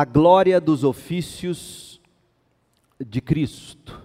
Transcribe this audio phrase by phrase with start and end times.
[0.00, 2.00] a glória dos ofícios
[2.98, 4.00] de Cristo.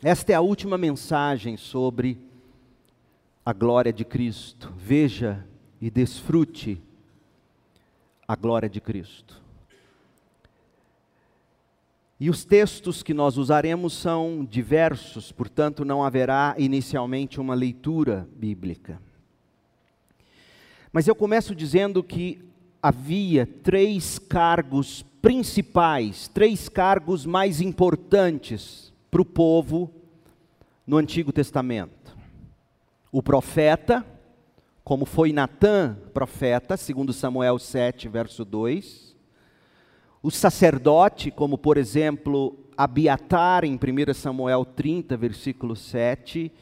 [0.00, 2.20] Esta é a última mensagem sobre
[3.44, 4.72] a glória de Cristo.
[4.76, 5.44] Veja
[5.80, 6.80] e desfrute
[8.28, 9.42] a glória de Cristo.
[12.20, 19.02] E os textos que nós usaremos são diversos, portanto, não haverá inicialmente uma leitura bíblica.
[20.92, 22.53] Mas eu começo dizendo que
[22.84, 29.90] havia três cargos principais, três cargos mais importantes para o povo
[30.86, 32.14] no Antigo Testamento.
[33.10, 34.04] O profeta,
[34.84, 39.16] como foi Natã, profeta, segundo Samuel 7, verso 2.
[40.22, 46.52] O sacerdote, como por exemplo Abiatar, em 1 Samuel 30, versículo 7.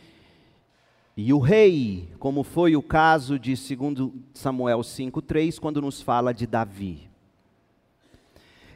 [1.16, 6.46] E o rei, como foi o caso de 2 Samuel 5,3, quando nos fala de
[6.46, 7.10] Davi.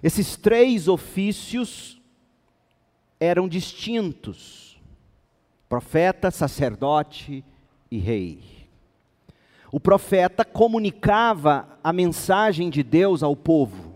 [0.03, 2.01] Esses três ofícios
[3.19, 4.79] eram distintos:
[5.69, 7.43] profeta, sacerdote
[7.91, 8.41] e rei.
[9.73, 13.95] O profeta comunicava a mensagem de Deus ao povo.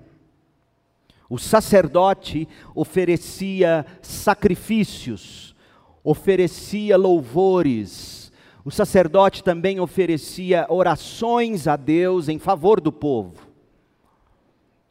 [1.29, 5.55] O sacerdote oferecia sacrifícios,
[6.03, 8.20] oferecia louvores,
[8.65, 13.49] o sacerdote também oferecia orações a Deus em favor do povo.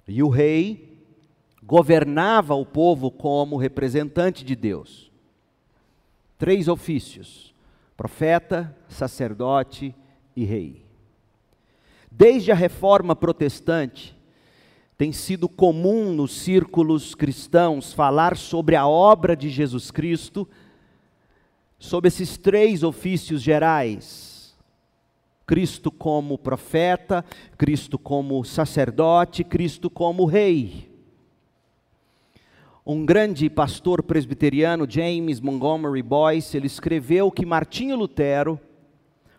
[0.07, 0.97] E o rei
[1.63, 5.11] governava o povo como representante de Deus.
[6.37, 7.53] Três ofícios:
[7.95, 9.93] profeta, sacerdote
[10.35, 10.83] e rei.
[12.11, 14.17] Desde a reforma protestante,
[14.97, 20.47] tem sido comum nos círculos cristãos falar sobre a obra de Jesus Cristo
[21.79, 24.55] sob esses três ofícios gerais:
[25.47, 27.25] Cristo como profeta,
[27.57, 30.89] Cristo como sacerdote, Cristo como rei.
[32.85, 38.59] Um grande pastor presbiteriano, James Montgomery Boyce, ele escreveu que Martinho Lutero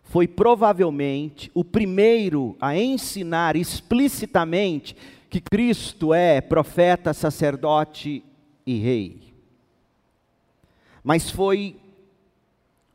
[0.05, 4.97] foi provavelmente o primeiro a ensinar explicitamente
[5.29, 8.25] que Cristo é profeta, sacerdote
[8.67, 9.33] e rei.
[11.03, 11.80] Mas foi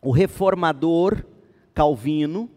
[0.05, 1.25] o reformador
[1.73, 2.47] Calvino,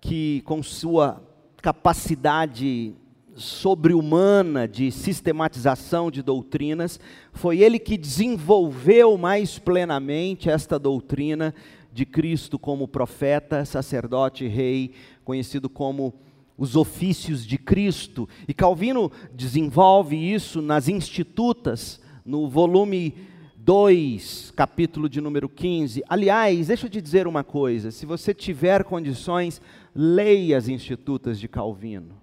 [0.00, 1.20] que com sua
[1.60, 2.94] capacidade
[3.34, 7.00] sobre-humana de sistematização de doutrinas,
[7.32, 11.52] foi ele que desenvolveu mais plenamente esta doutrina
[11.92, 14.92] de Cristo como profeta, sacerdote, rei,
[15.24, 16.14] conhecido como
[16.56, 18.28] os ofícios de Cristo.
[18.46, 23.33] E Calvino desenvolve isso nas Institutas, no volume
[23.64, 26.04] 2, capítulo de número 15.
[26.06, 29.58] Aliás, deixa eu te dizer uma coisa: se você tiver condições,
[29.94, 32.14] leia as Institutas de Calvino.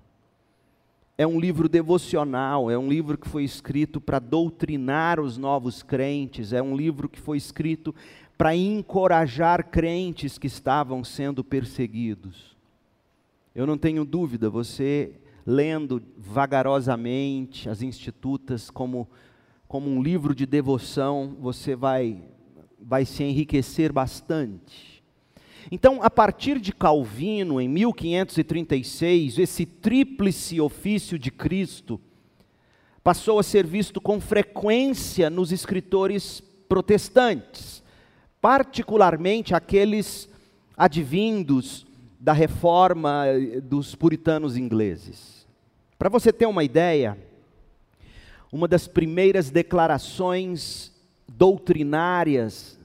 [1.18, 6.54] É um livro devocional, é um livro que foi escrito para doutrinar os novos crentes,
[6.54, 7.94] é um livro que foi escrito
[8.38, 12.56] para encorajar crentes que estavam sendo perseguidos.
[13.56, 15.14] Eu não tenho dúvida, você
[15.44, 19.08] lendo vagarosamente as Institutas como
[19.72, 22.22] como um livro de devoção, você vai,
[22.78, 25.02] vai se enriquecer bastante.
[25.72, 32.02] Então, a partir de Calvino, em 1536, esse tríplice ofício de Cristo
[33.02, 37.82] passou a ser visto com frequência nos escritores protestantes,
[38.42, 40.28] particularmente aqueles
[40.76, 41.88] advindos
[42.20, 43.24] da reforma
[43.64, 45.48] dos puritanos ingleses.
[45.98, 47.18] Para você ter uma ideia,
[48.52, 50.92] uma das primeiras declarações
[51.28, 52.78] doutrinárias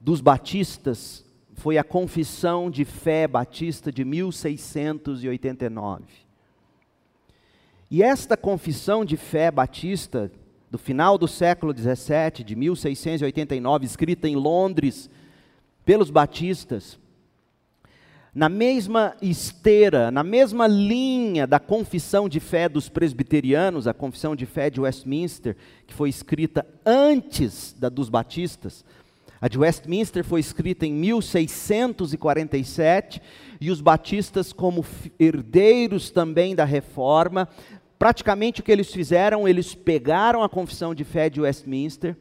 [0.00, 1.24] dos batistas
[1.54, 6.04] foi a Confissão de Fé Batista de 1689.
[7.90, 10.30] E esta Confissão de Fé Batista,
[10.70, 15.08] do final do século 17, de 1689, escrita em Londres
[15.84, 16.98] pelos batistas,
[18.36, 24.44] na mesma esteira, na mesma linha da confissão de fé dos presbiterianos, a confissão de
[24.44, 25.56] fé de Westminster,
[25.86, 28.84] que foi escrita antes da dos batistas.
[29.40, 33.22] A de Westminster foi escrita em 1647
[33.58, 34.84] e os batistas, como
[35.18, 37.48] herdeiros também da reforma,
[37.98, 42.14] praticamente o que eles fizeram, eles pegaram a confissão de fé de Westminster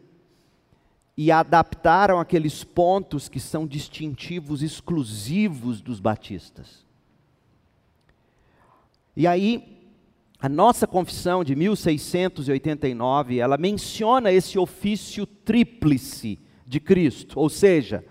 [1.18, 6.86] e adaptaram aqueles pontos que são distintivos exclusivos dos batistas.
[9.16, 9.76] E aí,
[10.40, 18.04] a nossa confissão de 1689, ela menciona esse ofício tríplice de Cristo, ou seja,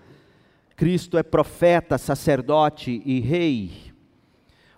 [0.75, 3.93] Cristo é profeta, sacerdote e rei.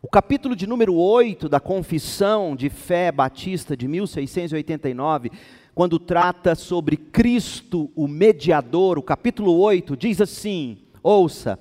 [0.02, 5.32] O capítulo de número 8 da Confissão de Fé Batista de 1689,
[5.78, 11.60] quando trata sobre Cristo, o mediador, o capítulo 8 diz assim: ouça,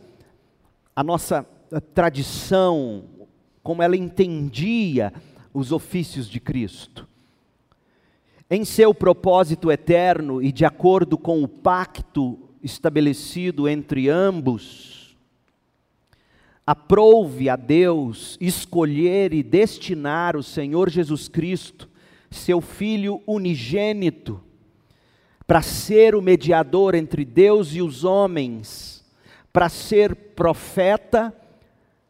[0.96, 1.46] a nossa
[1.92, 3.04] tradição,
[3.62, 5.12] como ela entendia
[5.52, 7.06] os ofícios de Cristo.
[8.48, 15.14] Em seu propósito eterno e de acordo com o pacto estabelecido entre ambos,
[16.66, 21.88] Aprove a Deus escolher e destinar o Senhor Jesus Cristo,
[22.31, 24.40] seu Filho unigênito,
[25.46, 29.05] para ser o mediador entre Deus e os homens,
[29.52, 31.34] para ser profeta,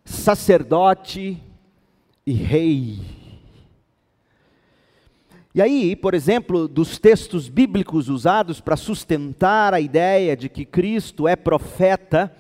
[0.05, 1.41] sacerdote
[2.27, 2.99] e rei.
[5.55, 11.27] E aí, por exemplo, dos textos bíblicos usados para sustentar a ideia de que Cristo
[11.27, 12.31] é profeta,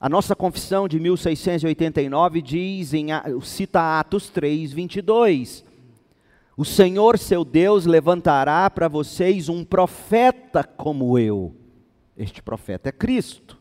[0.00, 3.08] a nossa confissão de 1689 diz, em,
[3.42, 5.64] cita Atos 3, 22.
[6.56, 11.54] O Senhor seu Deus levantará para vocês um profeta como eu.
[12.16, 13.58] Este profeta é Cristo.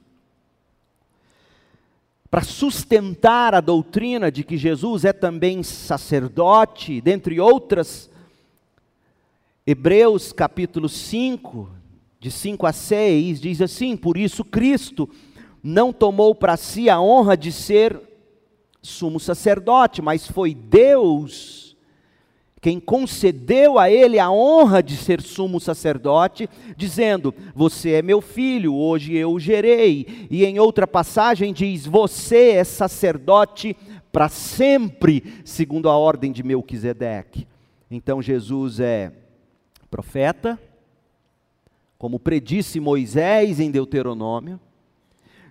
[2.29, 8.09] Para sustentar a doutrina de que Jesus é também sacerdote, dentre outras,
[9.65, 11.69] Hebreus capítulo 5,
[12.19, 15.09] de 5 a 6, diz assim: Por isso Cristo
[15.63, 17.99] não tomou para si a honra de ser
[18.81, 21.68] sumo sacerdote, mas foi Deus
[22.61, 28.75] quem concedeu a ele a honra de ser sumo sacerdote, dizendo: Você é meu filho,
[28.75, 30.27] hoje eu o gerei.
[30.29, 33.75] E em outra passagem diz: Você é sacerdote
[34.11, 37.47] para sempre, segundo a ordem de Melquisedeque.
[37.89, 39.11] Então Jesus é
[39.89, 40.59] profeta,
[41.97, 44.59] como predisse Moisés em Deuteronômio,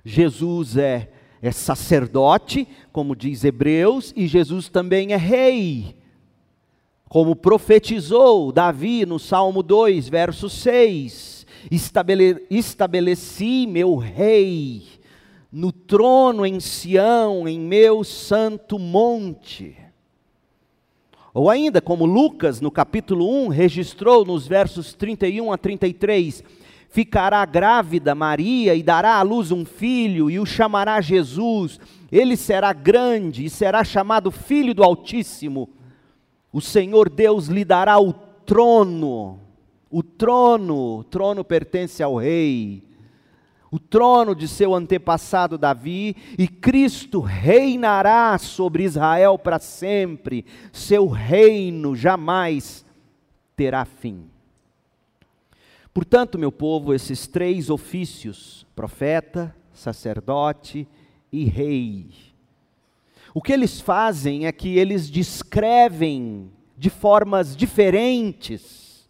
[0.04, 1.10] Jesus é,
[1.42, 5.97] é sacerdote, como diz Hebreus, e Jesus também é rei.
[7.08, 14.98] Como profetizou Davi no Salmo 2, verso 6: Estabele, Estabeleci meu rei
[15.50, 19.74] no trono em Sião, em meu santo monte.
[21.32, 26.44] Ou ainda, como Lucas, no capítulo 1, registrou nos versos 31 a 33,
[26.90, 31.80] ficará grávida Maria e dará à luz um filho e o chamará Jesus.
[32.10, 35.68] Ele será grande e será chamado Filho do Altíssimo.
[36.52, 39.40] O Senhor Deus lhe dará o trono.
[39.90, 42.82] O trono, o trono pertence ao rei.
[43.70, 50.46] O trono de seu antepassado Davi, e Cristo reinará sobre Israel para sempre.
[50.72, 52.84] Seu reino jamais
[53.54, 54.24] terá fim.
[55.92, 60.88] Portanto, meu povo, esses três ofícios, profeta, sacerdote
[61.30, 62.06] e rei,
[63.34, 69.08] o que eles fazem é que eles descrevem de formas diferentes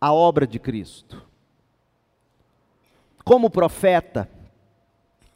[0.00, 1.22] a obra de Cristo.
[3.24, 4.30] Como profeta,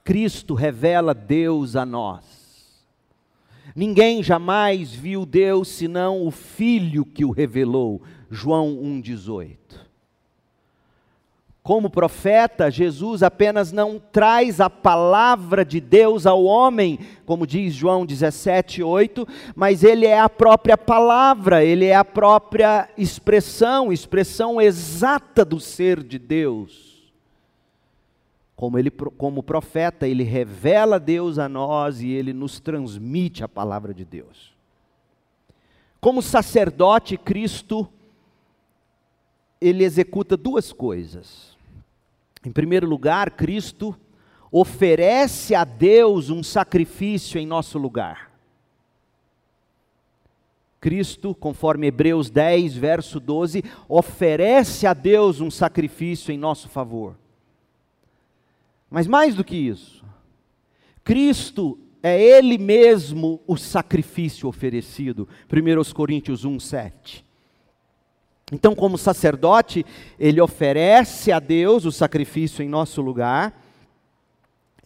[0.02, 2.84] Cristo revela Deus a nós.
[3.74, 8.02] Ninguém jamais viu Deus senão o Filho que o revelou.
[8.30, 9.83] João 1,18.
[11.64, 18.04] Como profeta, Jesus apenas não traz a palavra de Deus ao homem, como diz João
[18.04, 19.26] 17:8,
[19.56, 26.02] mas ele é a própria palavra, ele é a própria expressão, expressão exata do ser
[26.02, 27.10] de Deus.
[28.54, 33.94] Como ele como profeta, ele revela Deus a nós e ele nos transmite a palavra
[33.94, 34.52] de Deus.
[35.98, 37.88] Como sacerdote, Cristo
[39.62, 41.53] ele executa duas coisas.
[42.44, 43.96] Em primeiro lugar, Cristo
[44.50, 48.30] oferece a Deus um sacrifício em nosso lugar.
[50.80, 57.16] Cristo, conforme Hebreus 10, verso 12, oferece a Deus um sacrifício em nosso favor.
[58.90, 60.04] Mas mais do que isso,
[61.02, 65.26] Cristo é Ele mesmo o sacrifício oferecido.
[65.50, 67.23] 1 Coríntios 1, 7.
[68.52, 69.84] Então, como sacerdote,
[70.18, 73.60] ele oferece a Deus o sacrifício em nosso lugar.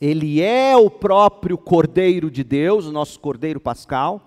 [0.00, 4.22] Ele é o próprio Cordeiro de Deus, o nosso Cordeiro Pascal.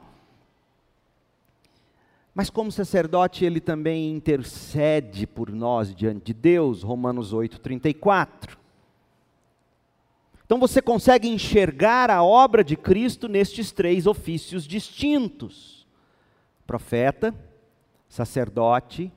[2.35, 8.57] Mas como sacerdote, ele também intercede por nós diante de Deus, Romanos 8:34.
[10.45, 15.87] Então você consegue enxergar a obra de Cristo nestes três ofícios distintos:
[16.67, 17.33] profeta,
[18.09, 19.11] sacerdote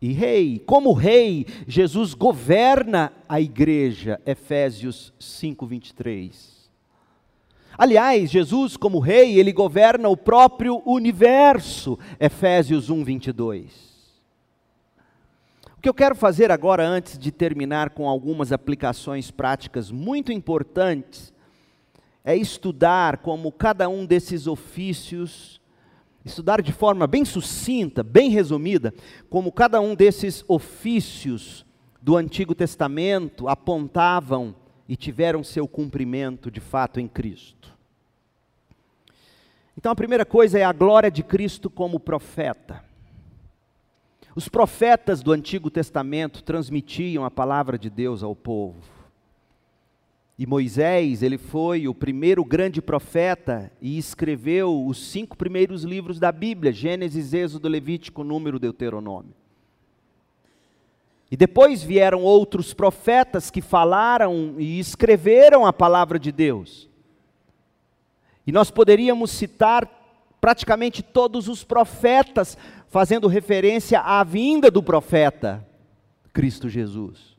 [0.00, 0.58] e rei.
[0.66, 6.56] Como rei, Jesus governa a igreja, Efésios 5:23.
[7.78, 11.98] Aliás, Jesus, como rei, ele governa o próprio universo.
[12.18, 13.86] Efésios 1, 22.
[15.76, 21.34] O que eu quero fazer agora, antes de terminar com algumas aplicações práticas muito importantes,
[22.24, 25.60] é estudar como cada um desses ofícios,
[26.26, 28.92] estudar de forma bem sucinta, bem resumida,
[29.30, 31.64] como cada um desses ofícios
[32.02, 34.54] do Antigo Testamento apontavam
[34.88, 37.72] e tiveram seu cumprimento de fato em Cristo.
[39.78, 42.84] Então a primeira coisa é a glória de Cristo como profeta.
[44.34, 48.95] Os profetas do Antigo Testamento transmitiam a palavra de Deus ao povo.
[50.38, 56.30] E Moisés, ele foi o primeiro grande profeta e escreveu os cinco primeiros livros da
[56.30, 59.34] Bíblia: Gênesis, Êxodo, Levítico, Número, Deuteronômio.
[61.30, 66.88] E depois vieram outros profetas que falaram e escreveram a palavra de Deus.
[68.46, 69.90] E nós poderíamos citar
[70.40, 72.56] praticamente todos os profetas,
[72.88, 75.66] fazendo referência à vinda do profeta,
[76.32, 77.35] Cristo Jesus.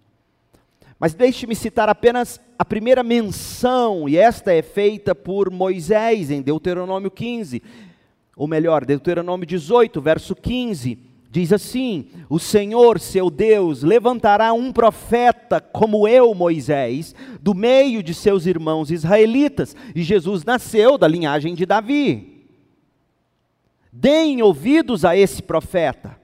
[0.99, 7.11] Mas deixe-me citar apenas a primeira menção, e esta é feita por Moisés em Deuteronômio
[7.11, 7.61] 15,
[8.35, 15.59] ou melhor, Deuteronômio 18, verso 15 Diz assim: O Senhor, seu Deus, levantará um profeta
[15.59, 19.75] como eu, Moisés, do meio de seus irmãos israelitas.
[19.93, 22.45] E Jesus nasceu da linhagem de Davi.
[23.91, 26.16] Deem ouvidos a esse profeta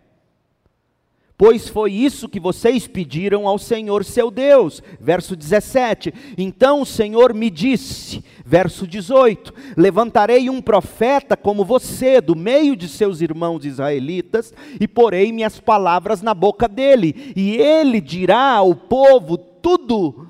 [1.44, 4.82] pois foi isso que vocês pediram ao Senhor seu Deus.
[4.98, 12.34] Verso 17: Então o Senhor me disse, verso 18: Levantarei um profeta como você, do
[12.34, 18.54] meio de seus irmãos israelitas, e porei minhas palavras na boca dele, e ele dirá
[18.54, 20.30] ao povo tudo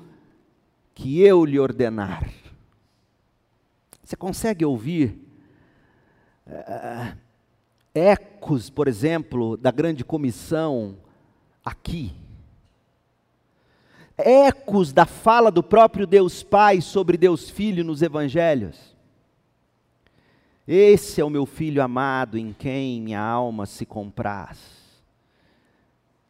[0.96, 2.28] que eu lhe ordenar.
[4.02, 5.16] Você consegue ouvir?
[6.44, 7.16] Uh,
[7.94, 11.03] ecos, por exemplo, da grande comissão
[11.64, 12.12] aqui.
[14.16, 18.94] Ecos da fala do próprio Deus Pai sobre Deus Filho nos evangelhos.
[20.66, 24.58] Esse é o meu filho amado em quem minha alma se compraz.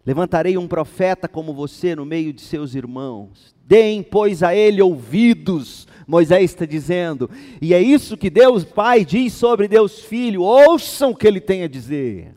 [0.05, 3.55] Levantarei um profeta como você no meio de seus irmãos.
[3.65, 7.31] Deem, pois, a ele ouvidos, Moisés está dizendo.
[7.61, 10.43] E é isso que Deus Pai diz sobre Deus Filho.
[10.43, 12.35] Ouçam o que ele tem a dizer.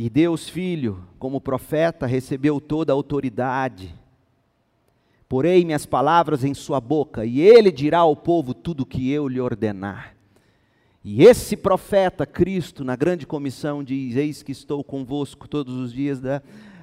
[0.00, 3.92] E Deus Filho, como profeta, recebeu toda a autoridade.
[5.28, 9.26] Porei minhas palavras em sua boca, e ele dirá ao povo tudo o que eu
[9.26, 10.14] lhe ordenar.
[11.02, 16.20] E esse profeta, Cristo, na grande comissão, diz: Eis que estou convosco todos os dias
[16.20, 16.40] da,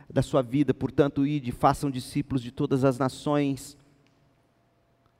[0.09, 3.77] da sua vida, portanto, ide, façam discípulos de todas as nações,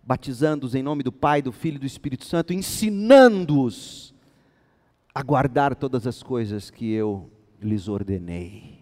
[0.04, 4.14] batizando-os em nome do Pai, do Filho e do Espírito Santo, ensinando-os
[5.14, 7.30] a guardar todas as coisas que eu
[7.66, 8.80] lhes ordenei.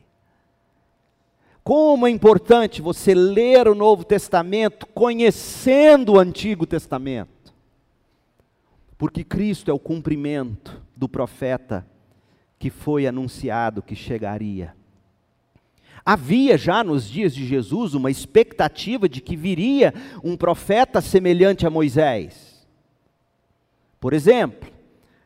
[1.64, 7.54] Como é importante você ler o Novo Testamento conhecendo o Antigo Testamento,
[8.98, 11.88] porque Cristo é o cumprimento do profeta
[12.60, 14.76] que foi anunciado que chegaria.
[16.06, 21.70] Havia já nos dias de Jesus uma expectativa de que viria um profeta semelhante a
[21.70, 22.68] Moisés.
[24.02, 24.73] Por exemplo,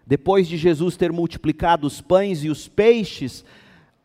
[0.07, 3.43] depois de Jesus ter multiplicado os pães e os peixes,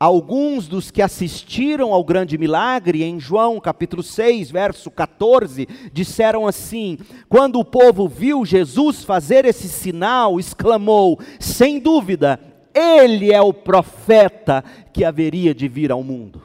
[0.00, 6.98] alguns dos que assistiram ao grande milagre, em João capítulo 6, verso 14, disseram assim:
[7.28, 12.40] Quando o povo viu Jesus fazer esse sinal, exclamou: Sem dúvida,
[12.74, 16.42] ele é o profeta que haveria de vir ao mundo.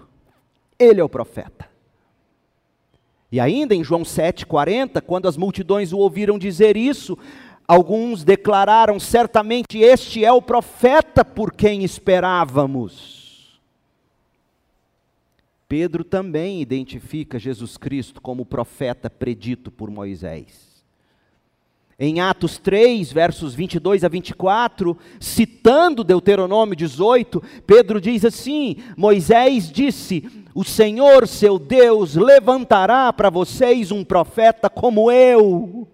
[0.78, 1.68] Ele é o profeta.
[3.32, 7.18] E ainda em João 7,40, quando as multidões o ouviram dizer isso,
[7.68, 13.60] Alguns declararam: certamente este é o profeta por quem esperávamos.
[15.68, 20.66] Pedro também identifica Jesus Cristo como o profeta predito por Moisés.
[22.00, 30.24] Em Atos 3, versos 22 a 24, citando Deuteronômio 18, Pedro diz assim: Moisés disse:
[30.56, 35.86] O Senhor, seu Deus, levantará para vocês um profeta como eu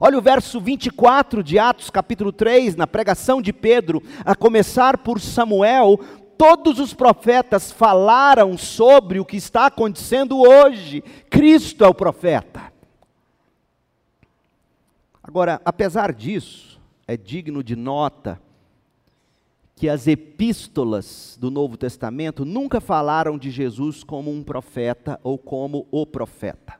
[0.00, 5.20] Olha o verso 24 de Atos, capítulo 3, na pregação de Pedro, a começar por
[5.20, 5.98] Samuel,
[6.36, 11.02] todos os profetas falaram sobre o que está acontecendo hoje.
[11.28, 12.72] Cristo é o profeta.
[15.20, 18.40] Agora, apesar disso, é digno de nota
[19.74, 25.88] que as epístolas do Novo Testamento nunca falaram de Jesus como um profeta ou como
[25.90, 26.77] o profeta.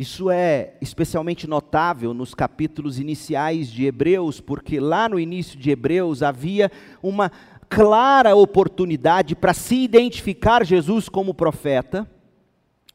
[0.00, 6.22] Isso é especialmente notável nos capítulos iniciais de Hebreus, porque lá no início de Hebreus
[6.22, 7.30] havia uma
[7.68, 12.10] clara oportunidade para se identificar Jesus como profeta,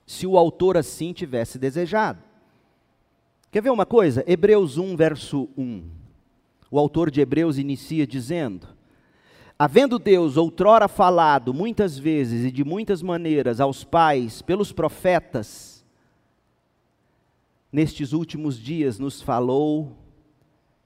[0.03, 2.17] se o autor assim tivesse desejado.
[3.51, 4.23] Quer ver uma coisa?
[4.25, 5.83] Hebreus 1, verso 1.
[6.71, 8.67] O autor de Hebreus inicia dizendo:
[9.59, 15.74] Havendo Deus outrora falado muitas vezes e de muitas maneiras aos pais pelos profetas,
[17.75, 19.97] nestes últimos dias nos falou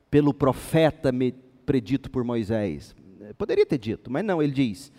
[0.10, 1.12] pelo profeta
[1.64, 2.96] predito por Moisés.
[3.38, 4.92] Poderia ter dito, mas não, ele diz: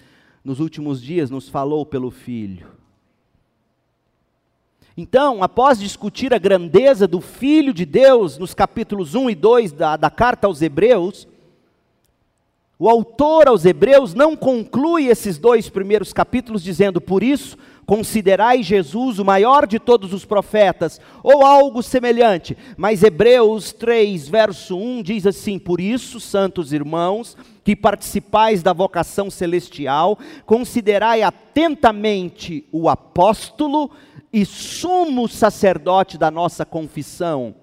[0.44, 2.68] nos últimos dias nos falou pelo Filho.
[4.97, 9.97] Então, após discutir a grandeza do Filho de Deus, nos capítulos 1 e 2 da,
[9.97, 11.26] da carta aos Hebreus,
[12.80, 19.18] o autor aos Hebreus não conclui esses dois primeiros capítulos dizendo, por isso, considerai Jesus
[19.18, 22.56] o maior de todos os profetas, ou algo semelhante.
[22.78, 29.30] Mas Hebreus 3, verso 1 diz assim: Por isso, santos irmãos, que participais da vocação
[29.30, 33.90] celestial, considerai atentamente o apóstolo
[34.32, 37.54] e sumo sacerdote da nossa confissão,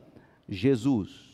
[0.47, 1.26] Jesus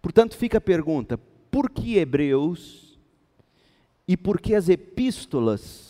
[0.00, 1.18] Portanto, fica a pergunta:
[1.50, 2.98] por que Hebreus
[4.06, 5.88] e por que as epístolas?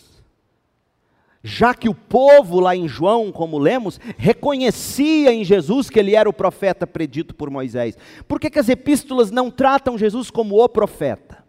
[1.41, 6.29] Já que o povo lá em João, como lemos, reconhecia em Jesus que ele era
[6.29, 7.97] o profeta predito por Moisés.
[8.27, 11.41] Por que, que as epístolas não tratam Jesus como o profeta?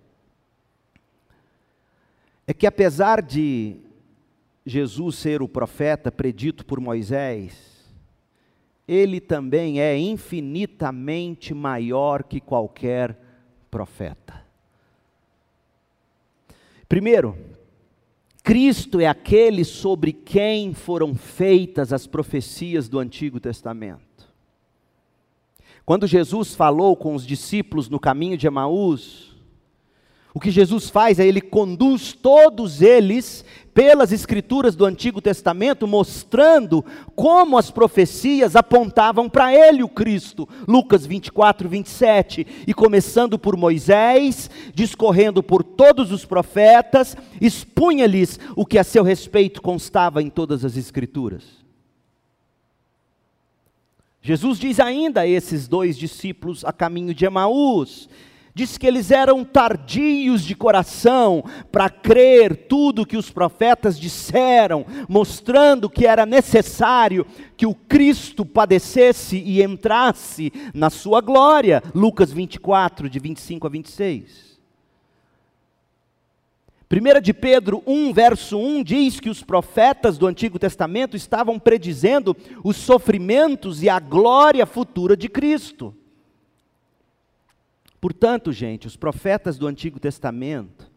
[2.47, 3.79] É que apesar de
[4.65, 7.71] Jesus ser o profeta predito por Moisés,
[8.91, 13.17] ele também é infinitamente maior que qualquer
[13.71, 14.45] profeta.
[16.89, 17.39] Primeiro,
[18.43, 24.29] Cristo é aquele sobre quem foram feitas as profecias do Antigo Testamento.
[25.87, 29.30] Quando Jesus falou com os discípulos no caminho de Emaús,
[30.33, 36.85] o que Jesus faz é ele conduz todos eles pelas escrituras do Antigo Testamento, mostrando
[37.17, 40.49] como as profecias apontavam para ele, o Cristo.
[40.69, 42.47] Lucas 24, 27.
[42.67, 49.61] E começando por Moisés, discorrendo por todos os profetas, expunha-lhes o que a seu respeito
[49.61, 51.61] constava em todas as escrituras.
[54.23, 58.09] Jesus diz ainda a esses dois discípulos a caminho de Emaús:
[58.53, 65.89] Diz que eles eram tardios de coração para crer tudo que os profetas disseram, mostrando
[65.89, 67.25] que era necessário
[67.57, 71.83] que o Cristo padecesse e entrasse na sua glória.
[71.95, 74.51] Lucas 24, de 25 a 26.
[76.93, 82.37] 1 de Pedro 1, verso 1 diz que os profetas do Antigo Testamento estavam predizendo
[82.65, 85.95] os sofrimentos e a glória futura de Cristo.
[88.01, 90.91] Portanto, gente, os profetas do Antigo Testamento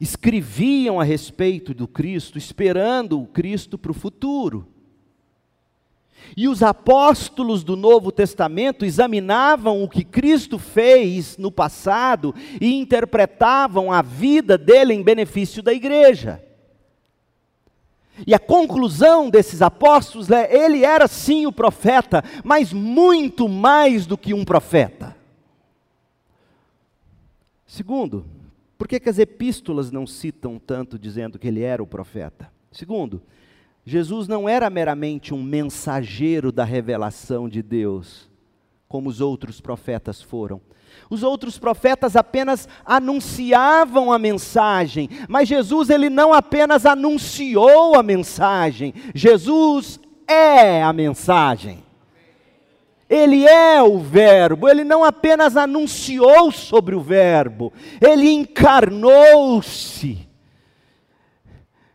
[0.00, 4.68] escreviam a respeito do Cristo, esperando o Cristo para o futuro.
[6.36, 13.92] E os apóstolos do Novo Testamento examinavam o que Cristo fez no passado e interpretavam
[13.92, 16.42] a vida dele em benefício da igreja.
[18.26, 24.18] E a conclusão desses apóstolos é: ele era sim o profeta, mas muito mais do
[24.18, 25.17] que um profeta.
[27.68, 28.24] Segundo,
[28.78, 32.50] por que, que as epístolas não citam tanto dizendo que ele era o profeta?
[32.72, 33.22] Segundo,
[33.84, 38.26] Jesus não era meramente um mensageiro da revelação de Deus,
[38.88, 40.62] como os outros profetas foram.
[41.10, 48.94] Os outros profetas apenas anunciavam a mensagem, mas Jesus ele não apenas anunciou a mensagem,
[49.14, 51.86] Jesus é a mensagem.
[53.08, 60.28] Ele é o Verbo, ele não apenas anunciou sobre o Verbo, ele encarnou-se.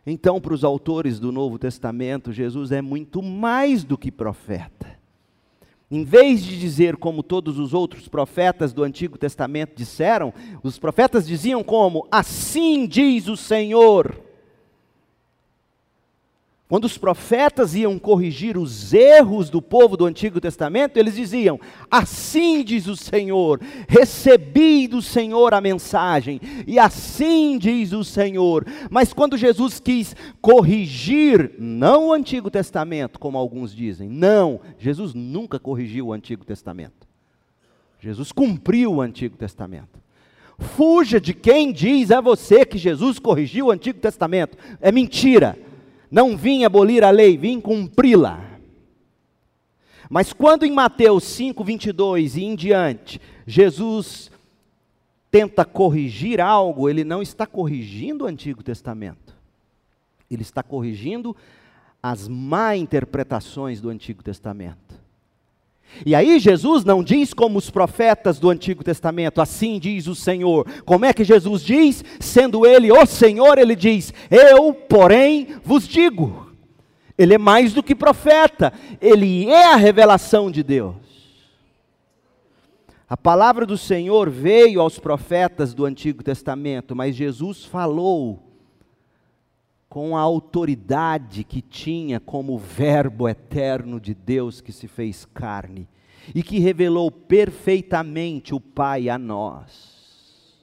[0.06, 4.98] Então, para os autores do Novo Testamento, Jesus é muito mais do que profeta.
[5.90, 11.26] Em vez de dizer como todos os outros profetas do Antigo Testamento disseram, os profetas
[11.26, 14.23] diziam como: Assim diz o Senhor.
[16.66, 22.64] Quando os profetas iam corrigir os erros do povo do Antigo Testamento, eles diziam: Assim
[22.64, 28.66] diz o Senhor, recebi do Senhor a mensagem, e assim diz o Senhor.
[28.90, 35.58] Mas quando Jesus quis corrigir, não o Antigo Testamento, como alguns dizem, não, Jesus nunca
[35.58, 37.06] corrigiu o Antigo Testamento.
[38.00, 40.02] Jesus cumpriu o Antigo Testamento.
[40.58, 44.56] Fuja de quem diz a você que Jesus corrigiu o Antigo Testamento.
[44.80, 45.58] É mentira.
[46.14, 48.40] Não vim abolir a lei, vim cumpri-la.
[50.08, 54.30] Mas quando em Mateus 5, 22 e em diante, Jesus
[55.28, 59.36] tenta corrigir algo, ele não está corrigindo o Antigo Testamento.
[60.30, 61.34] Ele está corrigindo
[62.00, 64.94] as má interpretações do Antigo Testamento.
[66.04, 70.66] E aí Jesus não diz como os profetas do Antigo Testamento, assim diz o Senhor.
[70.84, 72.04] Como é que Jesus diz?
[72.18, 76.52] Sendo ele o Senhor, ele diz: Eu, porém, vos digo.
[77.16, 80.96] Ele é mais do que profeta, ele é a revelação de Deus.
[83.08, 88.42] A palavra do Senhor veio aos profetas do Antigo Testamento, mas Jesus falou
[89.94, 95.88] com a autoridade que tinha como Verbo eterno de Deus que se fez carne
[96.34, 100.58] e que revelou perfeitamente o Pai a nós.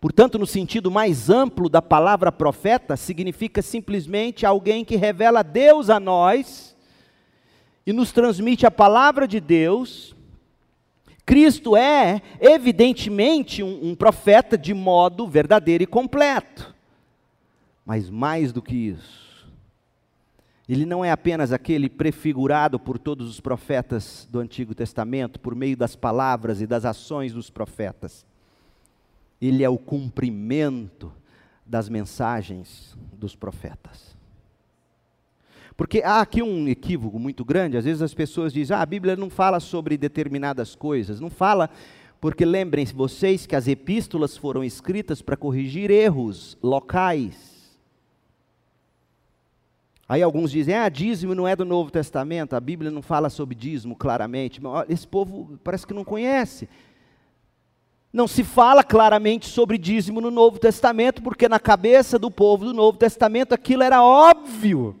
[0.00, 5.98] Portanto, no sentido mais amplo da palavra profeta, significa simplesmente alguém que revela Deus a
[5.98, 6.76] nós
[7.84, 10.14] e nos transmite a palavra de Deus.
[11.26, 16.73] Cristo é, evidentemente, um, um profeta de modo verdadeiro e completo.
[17.84, 19.34] Mas mais do que isso,
[20.68, 25.76] ele não é apenas aquele prefigurado por todos os profetas do Antigo Testamento, por meio
[25.76, 28.24] das palavras e das ações dos profetas.
[29.40, 31.12] Ele é o cumprimento
[31.66, 34.16] das mensagens dos profetas.
[35.76, 39.16] Porque há aqui um equívoco muito grande, às vezes as pessoas dizem: ah, a Bíblia
[39.16, 41.68] não fala sobre determinadas coisas, não fala,
[42.20, 47.53] porque lembrem-se vocês que as epístolas foram escritas para corrigir erros locais
[50.14, 53.52] Aí alguns dizem, ah, dízimo não é do Novo Testamento, a Bíblia não fala sobre
[53.52, 54.60] dízimo claramente.
[54.88, 56.68] Esse povo parece que não conhece.
[58.12, 62.72] Não se fala claramente sobre dízimo no Novo Testamento, porque na cabeça do povo do
[62.72, 64.94] Novo Testamento aquilo era óbvio.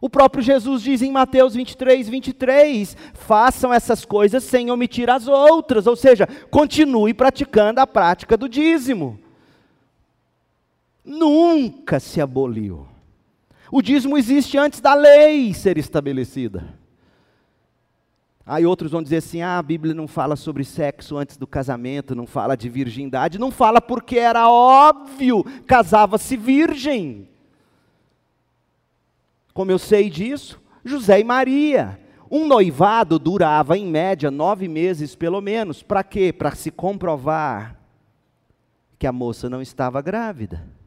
[0.00, 5.88] O próprio Jesus diz em Mateus 23, 23: façam essas coisas sem omitir as outras,
[5.88, 9.18] ou seja, continue praticando a prática do dízimo.
[11.04, 12.89] Nunca se aboliu.
[13.72, 16.74] O dízimo existe antes da lei ser estabelecida.
[18.44, 22.16] Aí outros vão dizer assim: ah, a Bíblia não fala sobre sexo antes do casamento,
[22.16, 27.28] não fala de virgindade, não fala porque era óbvio, casava-se virgem.
[29.54, 30.60] Como eu sei disso?
[30.84, 32.00] José e Maria.
[32.28, 35.82] Um noivado durava em média nove meses pelo menos.
[35.82, 36.32] Para quê?
[36.32, 37.76] Para se comprovar
[38.98, 40.79] que a moça não estava grávida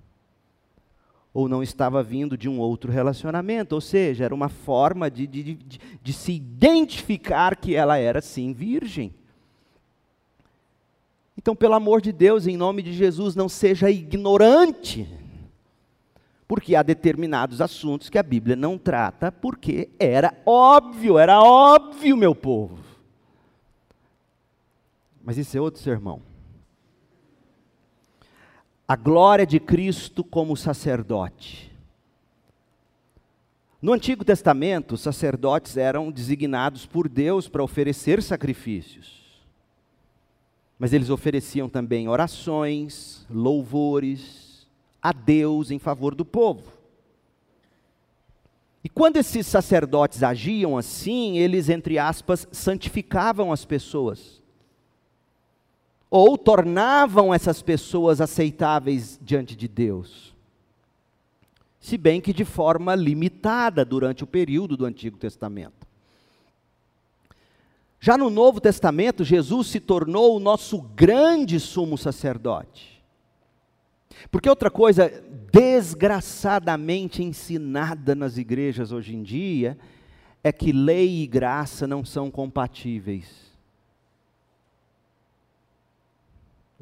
[1.34, 5.56] ou não estava vindo de um outro relacionamento, ou seja, era uma forma de, de,
[5.56, 9.14] de, de se identificar que ela era sim virgem.
[11.36, 15.10] Então, pelo amor de Deus, em nome de Jesus, não seja ignorante,
[16.48, 22.36] porque há determinados assuntos que a Bíblia não trata, porque era óbvio, era óbvio, meu
[22.36, 22.78] povo.
[25.24, 26.33] Mas isso é outro sermão
[28.88, 31.72] a glória de Cristo como sacerdote.
[33.82, 39.24] No Antigo Testamento, os sacerdotes eram designados por Deus para oferecer sacrifícios.
[40.78, 44.68] Mas eles ofereciam também orações, louvores
[45.02, 46.72] a Deus em favor do povo.
[48.84, 54.43] E quando esses sacerdotes agiam assim, eles, entre aspas, santificavam as pessoas
[56.16, 60.36] ou tornavam essas pessoas aceitáveis diante de Deus.
[61.80, 65.88] Se bem que de forma limitada durante o período do Antigo Testamento.
[68.00, 73.04] Já no Novo Testamento, Jesus se tornou o nosso grande sumo sacerdote.
[74.30, 75.12] Porque outra coisa
[75.52, 79.80] desgraçadamente ensinada nas igrejas hoje em dia
[80.44, 83.53] é que lei e graça não são compatíveis.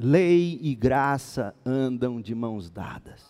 [0.03, 3.23] Lei e graça andam de mãos dadas.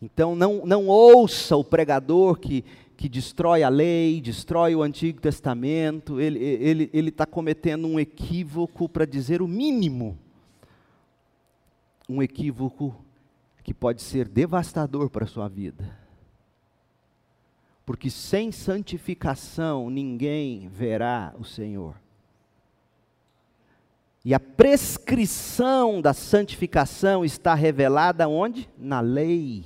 [0.00, 2.64] Então não, não ouça o pregador que,
[2.96, 7.98] que destrói a lei, destrói o Antigo Testamento, ele está ele, ele tá cometendo um
[7.98, 10.16] equívoco para dizer o mínimo.
[12.08, 13.04] Um equívoco
[13.64, 15.98] que pode ser devastador para a sua vida.
[17.84, 21.96] Porque sem santificação ninguém verá o Senhor.
[24.28, 28.68] E a prescrição da santificação está revelada onde?
[28.76, 29.64] Na lei.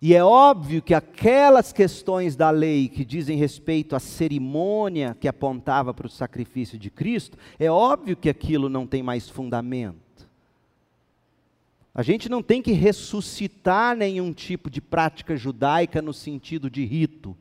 [0.00, 5.92] E é óbvio que aquelas questões da lei que dizem respeito à cerimônia que apontava
[5.92, 10.28] para o sacrifício de Cristo, é óbvio que aquilo não tem mais fundamento.
[11.92, 17.36] A gente não tem que ressuscitar nenhum tipo de prática judaica no sentido de rito.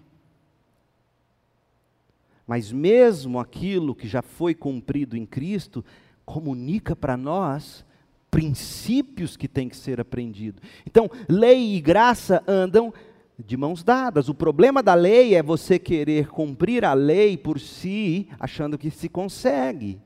[2.49, 5.85] Mas mesmo aquilo que já foi cumprido em Cristo,
[6.25, 7.85] comunica para nós
[8.31, 10.59] princípios que têm que ser aprendidos.
[10.83, 12.91] Então, lei e graça andam
[13.37, 14.29] de mãos dadas.
[14.29, 19.07] O problema da lei é você querer cumprir a lei por si, achando que se
[19.07, 19.99] consegue.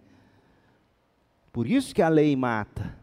[1.53, 2.93] Por isso que a lei mata.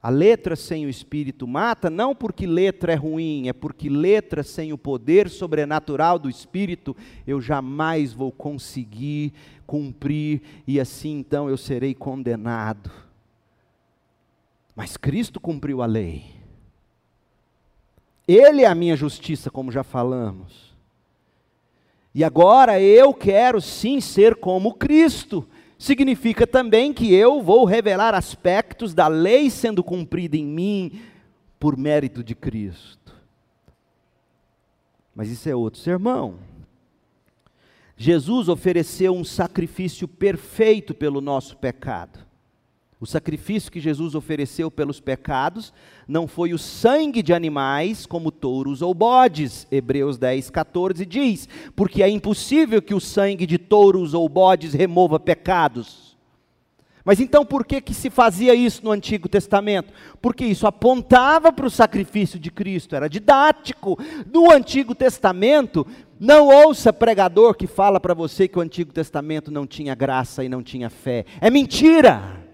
[0.00, 4.72] A letra sem o espírito mata, não porque letra é ruim, é porque letra sem
[4.72, 9.32] o poder sobrenatural do espírito eu jamais vou conseguir
[9.66, 12.90] cumprir e assim então eu serei condenado.
[14.74, 16.38] Mas Cristo cumpriu a lei.
[18.28, 20.76] Ele é a minha justiça, como já falamos.
[22.14, 25.48] E agora eu quero sim ser como Cristo.
[25.78, 31.00] Significa também que eu vou revelar aspectos da lei sendo cumprida em mim
[31.58, 33.14] por mérito de Cristo.
[35.14, 36.40] Mas isso é outro sermão.
[37.96, 42.27] Jesus ofereceu um sacrifício perfeito pelo nosso pecado.
[43.00, 45.72] O sacrifício que Jesus ofereceu pelos pecados
[46.06, 49.68] não foi o sangue de animais, como touros ou bodes.
[49.70, 55.20] Hebreus 10, 14 diz: Porque é impossível que o sangue de touros ou bodes remova
[55.20, 56.08] pecados.
[57.04, 59.94] Mas então por que, que se fazia isso no Antigo Testamento?
[60.20, 63.96] Porque isso apontava para o sacrifício de Cristo, era didático.
[64.30, 65.86] No Antigo Testamento,
[66.18, 70.48] não ouça pregador que fala para você que o Antigo Testamento não tinha graça e
[70.48, 71.24] não tinha fé.
[71.40, 72.47] É mentira.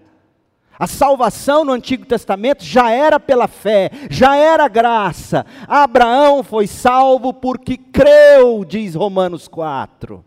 [0.77, 5.45] A salvação no Antigo Testamento já era pela fé, já era graça.
[5.67, 10.23] Abraão foi salvo porque creu, diz Romanos 4.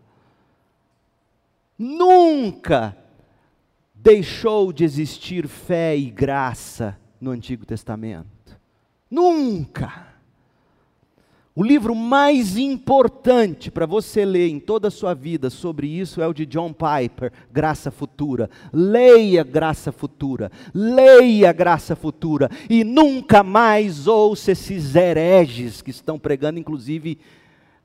[1.77, 2.97] Nunca
[3.93, 8.59] deixou de existir fé e graça no Antigo Testamento.
[9.09, 10.08] Nunca.
[11.59, 16.25] O livro mais importante para você ler em toda a sua vida sobre isso é
[16.25, 18.49] o de John Piper, Graça Futura.
[18.71, 26.59] Leia Graça Futura, leia Graça Futura e nunca mais ouça esses hereges que estão pregando,
[26.59, 27.19] inclusive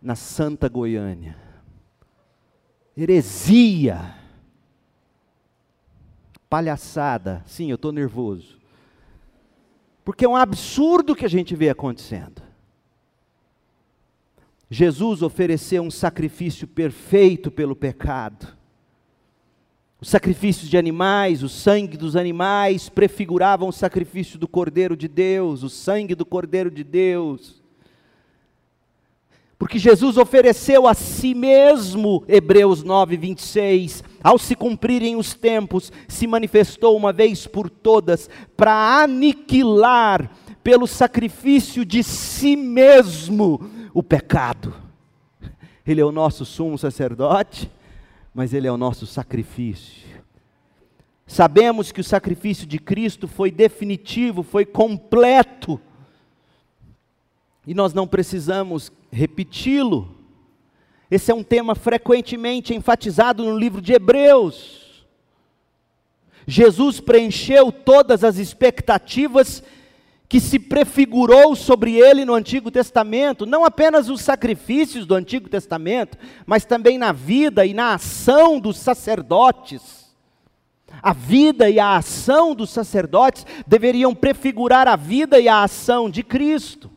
[0.00, 1.37] na Santa Goiânia.
[2.96, 4.14] Heresia,
[6.48, 7.42] palhaçada.
[7.44, 8.56] Sim, eu estou nervoso.
[10.04, 12.43] Porque é um absurdo que a gente vê acontecendo.
[14.70, 18.48] Jesus ofereceu um sacrifício perfeito pelo pecado.
[20.00, 25.62] Os sacrifícios de animais, o sangue dos animais prefiguravam o sacrifício do Cordeiro de Deus,
[25.62, 27.62] o sangue do Cordeiro de Deus.
[29.59, 36.27] Porque Jesus ofereceu a si mesmo, Hebreus 9, 26, ao se cumprirem os tempos, se
[36.27, 40.31] manifestou uma vez por todas para aniquilar
[40.62, 44.74] pelo sacrifício de si mesmo o pecado.
[45.87, 47.70] Ele é o nosso sumo sacerdote,
[48.35, 50.04] mas ele é o nosso sacrifício.
[51.26, 55.80] Sabemos que o sacrifício de Cristo foi definitivo, foi completo.
[57.66, 60.14] E nós não precisamos repeti-lo.
[61.11, 65.07] Esse é um tema frequentemente enfatizado no livro de Hebreus.
[66.46, 69.62] Jesus preencheu todas as expectativas
[70.35, 76.18] que se prefigurou sobre ele no Antigo Testamento, não apenas os sacrifícios do Antigo Testamento,
[76.44, 80.12] mas também na vida e na ação dos sacerdotes.
[81.01, 86.25] A vida e a ação dos sacerdotes deveriam prefigurar a vida e a ação de
[86.25, 86.90] Cristo.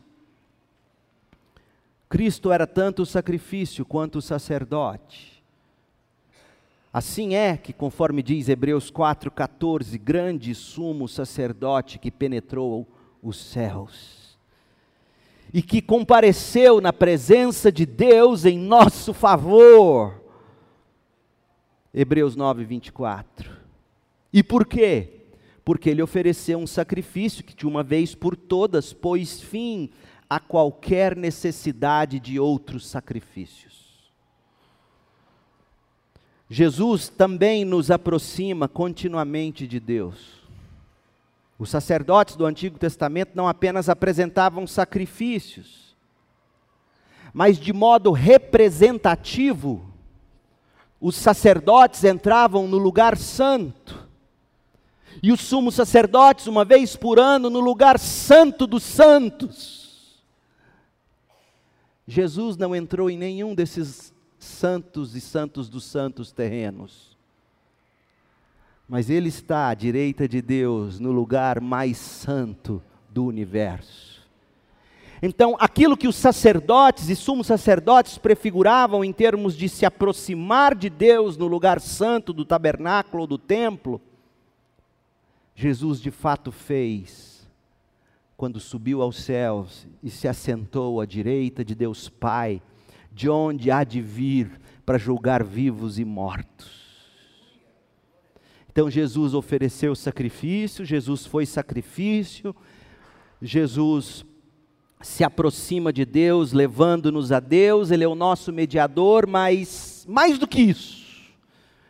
[2.10, 5.44] Cristo era tanto o sacrifício quanto o sacerdote.
[6.92, 12.88] Assim é que, conforme diz Hebreus 4,14, grande sumo sacerdote que penetrou
[13.22, 14.38] os céus.
[15.54, 20.22] E que compareceu na presença de Deus em nosso favor.
[21.94, 23.52] Hebreus 9, 24.
[24.32, 25.26] E por quê?
[25.64, 29.90] Porque ele ofereceu um sacrifício que de uma vez por todas pôs fim
[30.30, 33.78] a qualquer necessidade de outros sacrifícios.
[36.50, 40.37] Jesus também nos aproxima continuamente de Deus.
[41.60, 45.96] Os sacerdotes do Antigo Testamento não apenas apresentavam sacrifícios,
[47.34, 49.92] mas de modo representativo,
[51.00, 54.08] os sacerdotes entravam no lugar santo,
[55.22, 60.22] e os sumos sacerdotes, uma vez por ano, no lugar santo dos santos.
[62.08, 67.17] Jesus não entrou em nenhum desses santos e santos dos santos terrenos.
[68.88, 74.08] Mas ele está à direita de Deus, no lugar mais santo do universo.
[75.22, 80.90] Então, aquilo que os sacerdotes e sumos sacerdotes prefiguravam em termos de se aproximar de
[80.90, 84.00] Deus no lugar santo do tabernáculo ou do templo,
[85.56, 87.38] Jesus de fato fez
[88.38, 92.62] quando subiu aos céus e se assentou à direita de Deus Pai,
[93.12, 96.77] de onde há de vir para julgar vivos e mortos.
[98.78, 102.56] Então Jesus ofereceu sacrifício, Jesus foi sacrifício,
[103.42, 104.24] Jesus
[105.02, 110.48] se aproxima de Deus, levando-nos a Deus, Ele é o nosso mediador, mas mais do
[110.48, 111.04] que isso,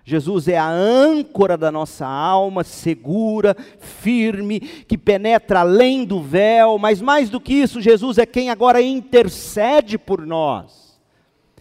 [0.05, 7.01] Jesus é a âncora da nossa alma, segura, firme, que penetra além do véu, mas
[7.01, 10.97] mais do que isso, Jesus é quem agora intercede por nós,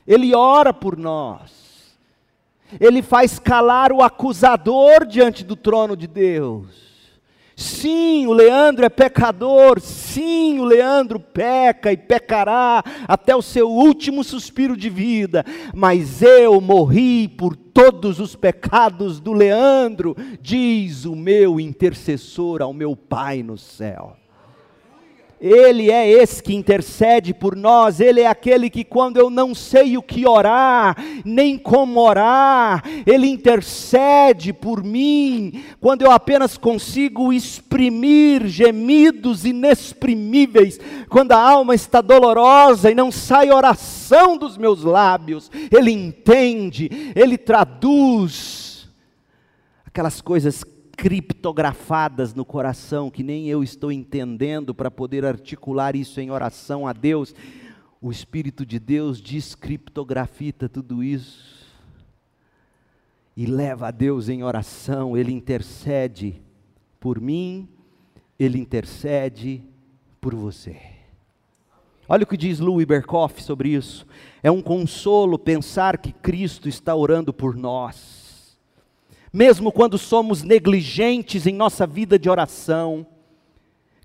[0.07, 1.66] Ele ora por nós.
[2.81, 6.87] Ele faz calar o acusador diante do trono de Deus.
[7.57, 14.23] Sim, o Leandro é pecador, sim, o Leandro peca e pecará até o seu último
[14.23, 15.43] suspiro de vida,
[15.75, 22.95] mas eu morri por todos os pecados do Leandro, diz o meu intercessor ao meu
[22.95, 24.15] Pai no céu.
[25.39, 29.99] Ele é esse que intercede por nós, Ele é aquele que, quando eu não sei
[29.99, 38.47] o que orar, nem como orar, Ele intercede por mim, quando eu apenas consigo exprimir
[38.47, 45.91] gemidos inexprimíveis, quando a alma está dolorosa e não sai oração dos meus lábios, Ele
[45.91, 48.89] entende, Ele traduz
[49.85, 50.65] aquelas coisas
[50.97, 56.93] criptografadas no coração que nem eu estou entendendo para poder articular isso em oração a
[56.93, 57.35] Deus.
[58.01, 61.57] O Espírito de Deus descriptografita tudo isso
[63.37, 66.41] e leva a Deus em oração, Ele intercede
[66.99, 67.69] por mim,
[68.39, 69.63] Ele intercede
[70.21, 70.81] por você.
[72.09, 74.07] Olha o que diz Louis Berkoff sobre isso.
[74.43, 78.16] É um consolo pensar que Cristo está orando por nós
[79.33, 83.07] mesmo quando somos negligentes em nossa vida de oração.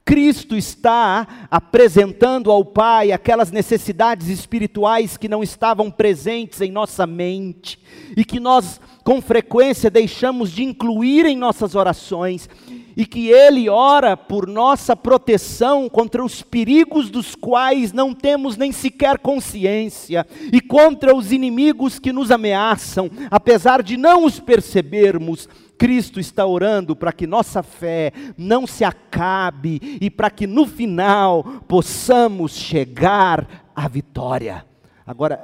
[0.04, 7.80] Cristo está apresentando ao Pai aquelas necessidades espirituais que não estavam presentes em nossa mente
[8.18, 12.50] e que nós, com frequência, deixamos de incluir em nossas orações
[12.96, 18.72] e que Ele ora por nossa proteção contra os perigos dos quais não temos nem
[18.72, 25.48] sequer consciência, e contra os inimigos que nos ameaçam, apesar de não os percebermos.
[25.78, 31.44] Cristo está orando para que nossa fé não se acabe e para que no final
[31.68, 34.64] possamos chegar à vitória.
[35.08, 35.44] Agora,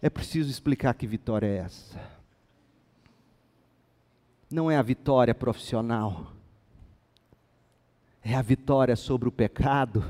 [0.00, 2.00] é preciso explicar que vitória é essa.
[4.48, 6.35] Não é a vitória profissional
[8.28, 10.04] é a vitória sobre o pecado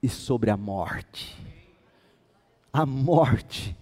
[0.00, 1.36] e sobre a morte.
[2.72, 3.76] A morte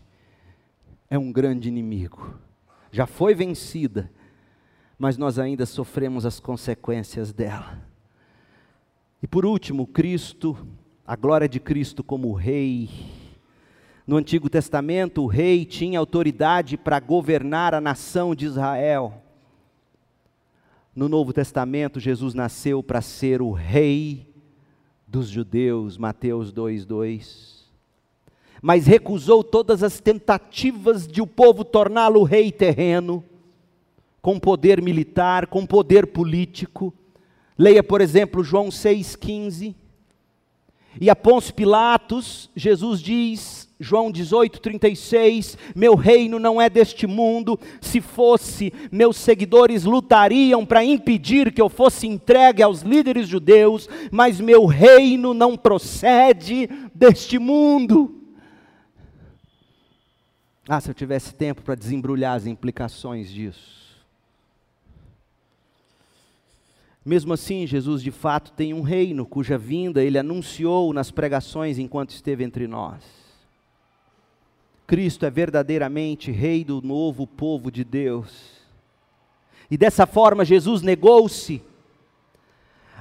[1.11, 2.39] é um grande inimigo,
[2.91, 4.11] já foi vencida,
[4.99, 7.79] mas nós ainda sofremos as consequências dela.
[9.23, 10.57] E por último, Cristo,
[11.07, 12.89] a glória de Cristo como Rei.
[14.07, 19.20] No Antigo Testamento, o rei tinha autoridade para governar a nação de Israel.
[20.95, 24.27] No Novo Testamento, Jesus nasceu para ser o rei
[25.07, 27.69] dos judeus, Mateus 2:2.
[28.61, 33.25] Mas recusou todas as tentativas de o povo torná-lo rei terreno,
[34.21, 36.93] com poder militar, com poder político.
[37.57, 39.75] Leia, por exemplo, João 6,15.
[41.01, 47.59] E a Pôncio Pilatos, Jesus diz: João 18, 36, meu reino não é deste mundo,
[47.81, 54.39] se fosse, meus seguidores lutariam para impedir que eu fosse entregue aos líderes judeus, mas
[54.39, 58.21] meu reino não procede deste mundo.
[60.69, 63.81] Ah, se eu tivesse tempo para desembrulhar as implicações disso.
[67.03, 72.11] Mesmo assim, Jesus de fato tem um reino cuja vinda ele anunciou nas pregações enquanto
[72.11, 73.20] esteve entre nós.
[74.91, 78.59] Cristo é verdadeiramente Rei do novo povo de Deus.
[79.71, 81.63] E dessa forma, Jesus negou-se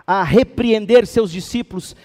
[0.05, 1.95] a repreender seus discípulos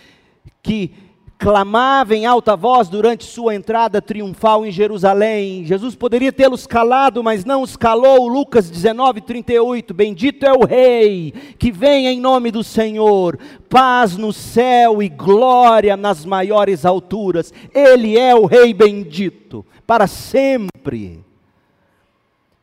[0.62, 0.94] que
[1.38, 5.64] clamava em alta voz durante sua entrada triunfal em Jerusalém.
[5.64, 8.28] Jesus poderia tê-los calado, mas não os calou.
[8.28, 9.92] Lucas 19, 38.
[9.92, 15.96] Bendito é o Rei que vem em nome do Senhor, paz no céu e glória
[15.96, 17.52] nas maiores alturas.
[17.74, 21.24] Ele é o Rei bendito para sempre.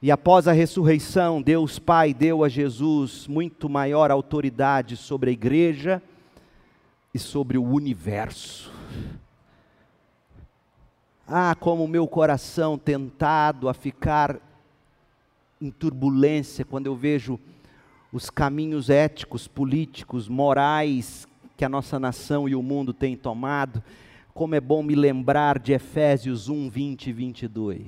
[0.02, 6.02] E após a ressurreição, Deus Pai deu a Jesus muito maior autoridade sobre a igreja
[7.14, 8.72] e sobre o universo.
[11.28, 14.40] Ah, como o meu coração tentado a ficar
[15.62, 17.40] em turbulência quando eu vejo
[18.12, 23.84] os caminhos éticos, políticos, morais que a nossa nação e o mundo têm tomado,
[24.34, 27.84] como é bom me lembrar de Efésios 1, 20 e 22,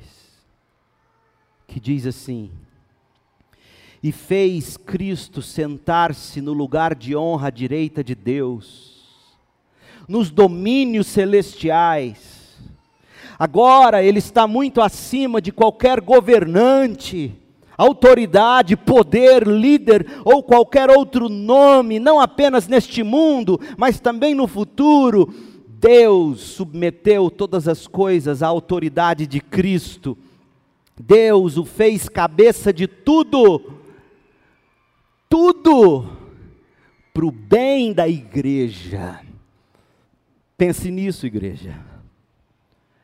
[1.67, 2.51] que diz assim:
[4.01, 8.93] E fez Cristo sentar-se no lugar de honra à direita de Deus,
[10.08, 12.34] nos domínios celestiais.
[13.38, 17.34] Agora ele está muito acima de qualquer governante,
[17.78, 25.34] autoridade, poder, líder ou qualquer outro nome, não apenas neste mundo, mas também no futuro.
[25.68, 30.18] Deus submeteu todas as coisas à autoridade de Cristo.
[30.97, 33.74] Deus o fez cabeça de tudo,
[35.28, 36.08] tudo,
[37.14, 39.20] para o bem da igreja.
[40.58, 41.93] Pense nisso, igreja.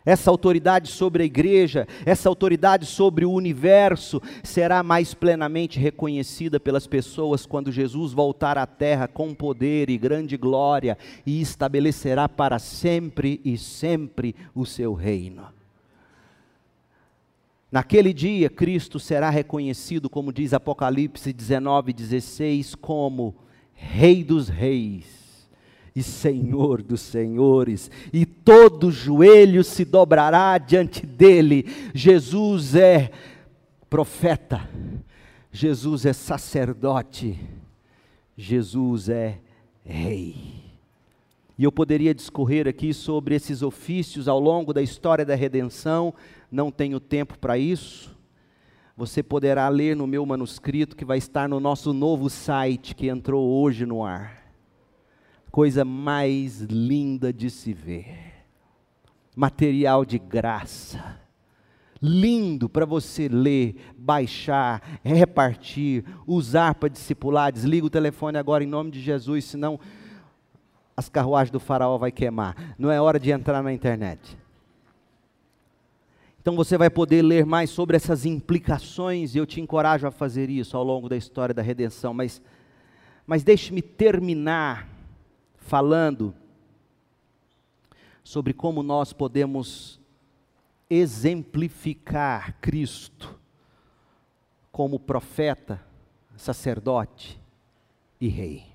[0.05, 6.87] Essa autoridade sobre a igreja, essa autoridade sobre o universo, será mais plenamente reconhecida pelas
[6.87, 13.41] pessoas quando Jesus voltar à terra com poder e grande glória e estabelecerá para sempre
[13.43, 15.47] e sempre o seu reino.
[17.71, 23.35] Naquele dia, Cristo será reconhecido, como diz Apocalipse 19, 16, como
[23.75, 25.18] Rei dos Reis
[25.99, 31.65] e Senhor dos senhores, e todo joelho se dobrará diante dele.
[31.93, 33.11] Jesus é
[33.89, 34.69] profeta,
[35.51, 37.37] Jesus é sacerdote,
[38.37, 39.39] Jesus é
[39.83, 40.35] rei.
[41.57, 46.13] E eu poderia discorrer aqui sobre esses ofícios ao longo da história da redenção,
[46.49, 48.17] não tenho tempo para isso.
[48.95, 53.45] Você poderá ler no meu manuscrito que vai estar no nosso novo site que entrou
[53.61, 54.38] hoje no ar
[55.51, 58.45] coisa mais linda de se ver.
[59.35, 61.19] Material de graça.
[62.01, 67.51] Lindo para você ler, baixar, repartir, usar para discipular.
[67.51, 69.79] Desliga o telefone agora em nome de Jesus, senão
[70.95, 72.75] as carruagens do faraó vai queimar.
[72.77, 74.37] Não é hora de entrar na internet.
[76.41, 80.49] Então você vai poder ler mais sobre essas implicações e eu te encorajo a fazer
[80.49, 82.41] isso ao longo da história da redenção, mas
[83.29, 84.98] mas deixe-me terminar
[85.69, 86.33] falando
[88.23, 89.99] sobre como nós podemos
[90.89, 93.39] exemplificar Cristo
[94.71, 95.79] como profeta,
[96.35, 97.39] sacerdote
[98.19, 98.65] e rei.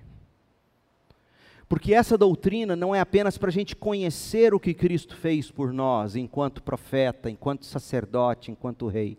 [1.69, 5.73] Porque essa doutrina não é apenas para a gente conhecer o que Cristo fez por
[5.73, 9.19] nós, enquanto profeta, enquanto sacerdote, enquanto rei.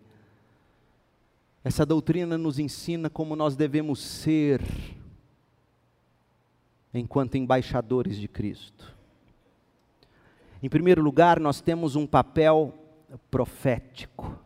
[1.62, 4.62] Essa doutrina nos ensina como nós devemos ser
[6.98, 8.94] enquanto embaixadores de Cristo.
[10.62, 12.74] Em primeiro lugar, nós temos um papel
[13.30, 14.38] profético.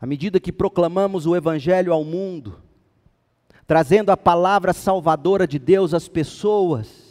[0.00, 2.60] À medida que proclamamos o Evangelho ao mundo,
[3.66, 7.06] trazendo a palavra salvadora de Deus às pessoas,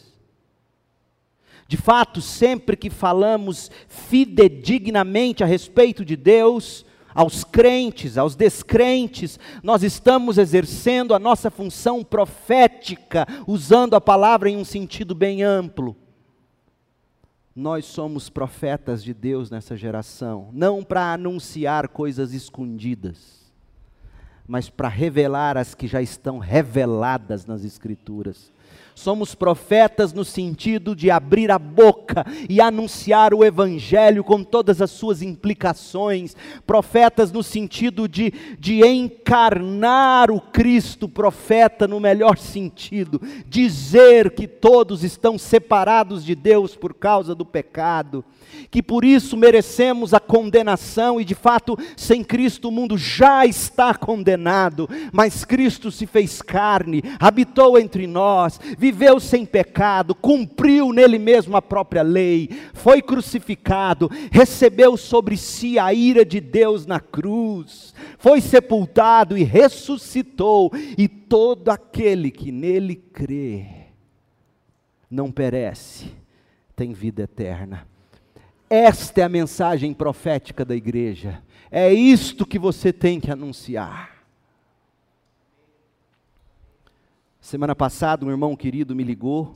[1.68, 6.85] de fato, sempre que falamos fidedignamente a respeito de Deus,
[7.16, 14.58] aos crentes, aos descrentes, nós estamos exercendo a nossa função profética, usando a palavra em
[14.58, 15.96] um sentido bem amplo.
[17.56, 23.50] Nós somos profetas de Deus nessa geração, não para anunciar coisas escondidas,
[24.46, 28.52] mas para revelar as que já estão reveladas nas Escrituras.
[28.96, 34.90] Somos profetas no sentido de abrir a boca e anunciar o Evangelho com todas as
[34.90, 36.34] suas implicações.
[36.66, 43.22] Profetas no sentido de, de encarnar o Cristo, profeta no melhor sentido.
[43.46, 48.24] Dizer que todos estão separados de Deus por causa do pecado
[48.70, 53.94] que por isso merecemos a condenação, e de fato, sem Cristo o mundo já está
[53.94, 61.58] condenado, mas Cristo se fez carne, habitou entre nós, viveu sem pecado, cumpriu nele mesmo
[61.58, 68.42] a própria lei, foi crucificado, recebeu sobre si a ira de Deus na cruz, foi
[68.42, 73.66] sepultado e ressuscitou, e todo aquele que nele crê,
[75.10, 76.12] não perece,
[76.76, 77.88] tem vida eterna.
[78.70, 81.42] Esta é a mensagem profética da igreja.
[81.72, 84.15] É isto que você tem que anunciar.
[87.46, 89.56] Semana passada, um irmão querido me ligou,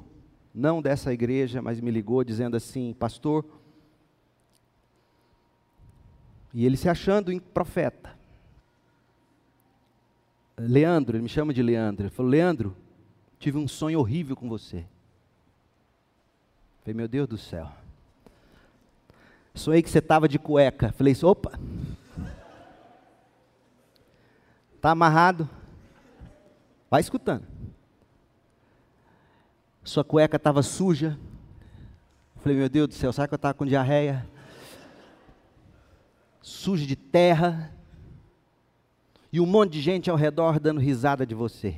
[0.54, 3.44] não dessa igreja, mas me ligou dizendo assim: Pastor,
[6.54, 8.16] e ele se achando profeta.
[10.56, 12.04] Leandro, ele me chama de Leandro.
[12.04, 12.78] Ele falou: Leandro,
[13.40, 14.86] tive um sonho horrível com você.
[16.82, 17.72] Falei, meu Deus do céu.
[19.56, 20.92] Sonhei que você estava de cueca.
[20.92, 21.60] Falei, opa.
[24.76, 25.50] Está amarrado?
[26.88, 27.58] Vai escutando.
[29.90, 31.18] Sua cueca estava suja.
[32.44, 34.24] Falei, meu Deus do céu, será que eu estava com diarreia?
[36.44, 37.74] Suja de terra.
[39.34, 41.76] E um monte de gente ao redor dando risada de você.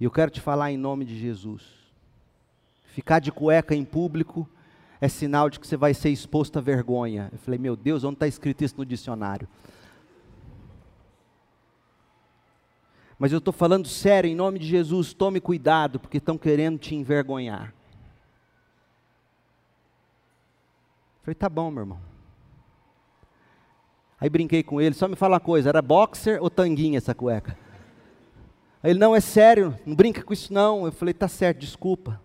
[0.00, 1.62] E eu quero te falar em nome de Jesus.
[2.86, 4.50] Ficar de cueca em público
[5.00, 7.28] é sinal de que você vai ser exposto à vergonha.
[7.30, 9.46] Eu falei, meu Deus, onde está escrito isso no dicionário?
[13.18, 16.94] Mas eu estou falando sério, em nome de Jesus, tome cuidado, porque estão querendo te
[16.94, 17.74] envergonhar.
[21.22, 22.00] Falei, tá bom, meu irmão.
[24.20, 27.58] Aí brinquei com ele, só me fala uma coisa, era boxer ou tanguinha essa cueca?
[28.82, 30.86] Aí ele, não, é sério, não brinca com isso não.
[30.86, 32.20] Eu falei, tá certo, desculpa.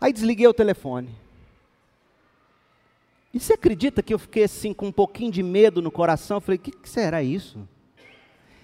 [0.00, 1.10] Aí desliguei o telefone.
[3.34, 6.36] E você acredita que eu fiquei assim com um pouquinho de medo no coração?
[6.36, 7.68] Eu falei, o que, que será isso?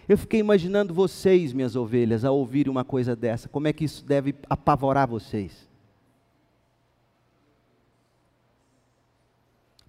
[0.09, 3.49] Eu fiquei imaginando vocês, minhas ovelhas, a ouvirem uma coisa dessa.
[3.49, 5.69] Como é que isso deve apavorar vocês?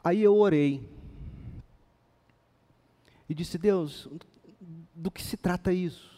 [0.04, 0.88] Aí eu orei.
[3.28, 4.08] E disse: Deus,
[4.94, 6.16] do que se trata isso?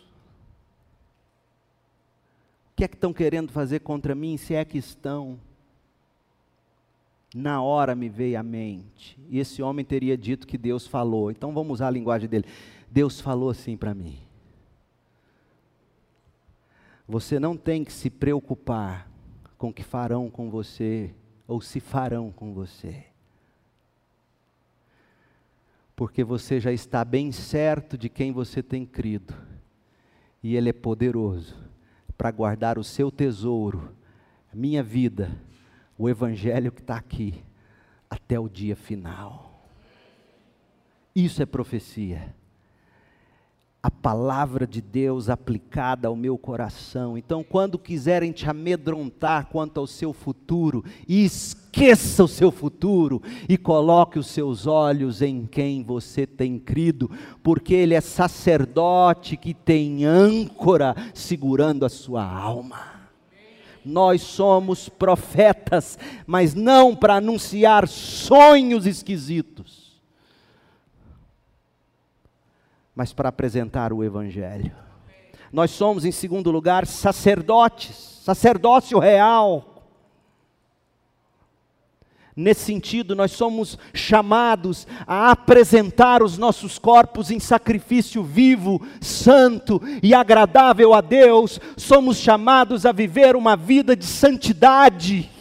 [2.77, 5.39] que é que estão querendo fazer contra mim, se é que estão?
[7.33, 11.51] Na hora me veio à mente, e esse homem teria dito que Deus falou, então
[11.53, 12.45] vamos usar a linguagem dele.
[12.97, 14.17] Deus falou assim para mim.
[17.07, 19.07] Você não tem que se preocupar
[19.55, 21.13] com o que farão com você,
[21.47, 23.05] ou se farão com você.
[25.95, 29.31] Porque você já está bem certo de quem você tem crido,
[30.41, 31.55] e Ele é poderoso
[32.17, 33.95] para guardar o seu tesouro,
[34.51, 35.39] a minha vida,
[35.95, 37.43] o Evangelho que está aqui,
[38.09, 39.69] até o dia final.
[41.13, 42.35] Isso é profecia.
[43.87, 47.17] A palavra de Deus aplicada ao meu coração.
[47.17, 54.19] Então, quando quiserem te amedrontar quanto ao seu futuro, esqueça o seu futuro e coloque
[54.19, 57.09] os seus olhos em quem você tem crido,
[57.41, 62.81] porque Ele é sacerdote que tem âncora segurando a sua alma.
[63.85, 69.76] Nós somos profetas, mas não para anunciar sonhos esquisitos,
[72.97, 74.75] mas para apresentar o Evangelho.
[75.53, 77.95] Nós somos, em segundo lugar, sacerdotes,
[78.25, 79.77] sacerdócio real
[82.39, 90.13] Nesse sentido, nós somos chamados a apresentar os nossos corpos em sacrifício vivo, santo e
[90.13, 91.59] agradável a Deus.
[91.75, 95.31] Somos chamados a viver uma vida de santidade.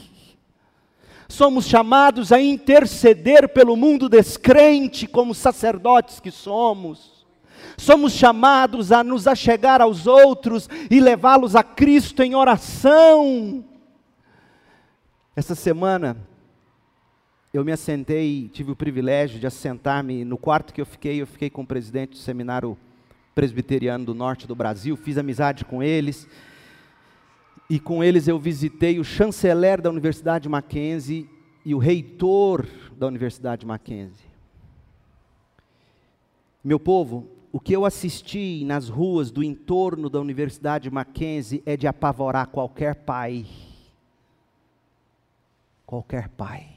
[1.29, 7.16] Somos chamados a interceder pelo mundo descrente, como sacerdotes que somos.
[7.77, 13.65] Somos chamados a nos achegar aos outros e levá-los a Cristo em oração.
[15.35, 16.17] Essa semana,
[17.53, 21.51] eu me assentei, tive o privilégio de assentar-me no quarto que eu fiquei, eu fiquei
[21.51, 22.77] com o presidente do seminário
[23.35, 26.27] presbiteriano do norte do Brasil, fiz amizade com eles,
[27.69, 31.29] e com eles eu visitei o chanceler da Universidade Mackenzie
[31.65, 34.25] e o reitor da Universidade Mackenzie.
[36.65, 41.87] Meu povo, o que eu assisti nas ruas do entorno da Universidade Mackenzie é de
[41.87, 43.47] apavorar qualquer pai.
[45.87, 46.69] Qualquer pai.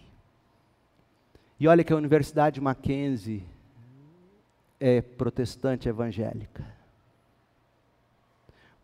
[1.60, 3.44] E olha que a Universidade Mackenzie
[4.80, 6.66] é protestante evangélica.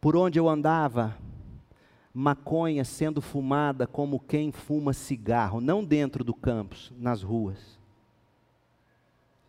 [0.01, 1.17] Por onde eu andava,
[2.13, 7.79] maconha sendo fumada como quem fuma cigarro, não dentro do campus, nas ruas.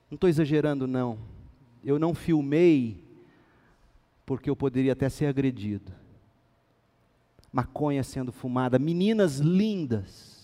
[0.09, 1.35] Não estou exagerando, não.
[1.87, 3.01] Eu não filmei
[4.27, 5.93] porque eu poderia até ser agredido.
[7.53, 10.37] Maconha sendo fumada, meninas lindas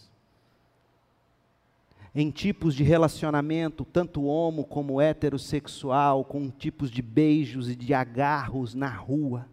[2.14, 8.74] em tipos de relacionamento, tanto homo como heterossexual, com tipos de beijos e de agarros
[8.74, 9.49] na rua.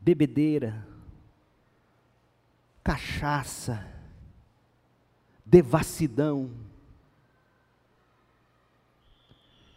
[0.00, 0.84] bebedeira,
[2.82, 3.86] cachaça,
[5.46, 6.50] devassidão.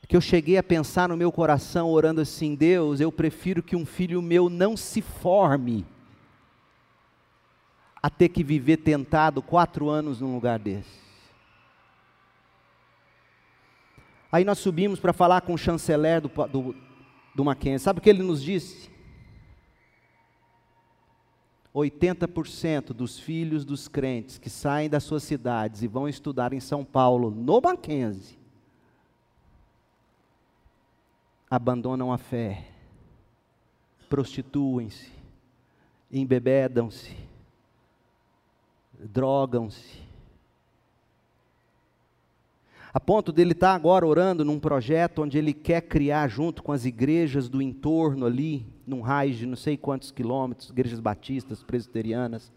[0.08, 3.86] Que eu cheguei a pensar no meu coração, orando assim: Deus, eu prefiro que um
[3.86, 5.86] filho meu não se forme,
[8.02, 11.06] a ter que viver tentado quatro anos num lugar desse.
[14.32, 16.76] Aí nós subimos para falar com o chanceler do, do,
[17.34, 17.80] do Mackenzie.
[17.80, 18.92] Sabe o que ele nos disse?
[21.76, 26.86] 80% dos filhos dos crentes que saem das suas cidades e vão estudar em São
[26.86, 28.38] Paulo, no Mackenzie,
[31.56, 32.66] abandonam a fé,
[34.10, 35.10] prostituem-se,
[36.12, 37.16] embebedam-se,
[39.00, 40.04] drogam-se,
[42.94, 46.74] a ponto dele estar tá agora orando num projeto onde ele quer criar, junto com
[46.74, 52.52] as igrejas do entorno ali, num raio de não sei quantos quilômetros, igrejas batistas, presbiterianas,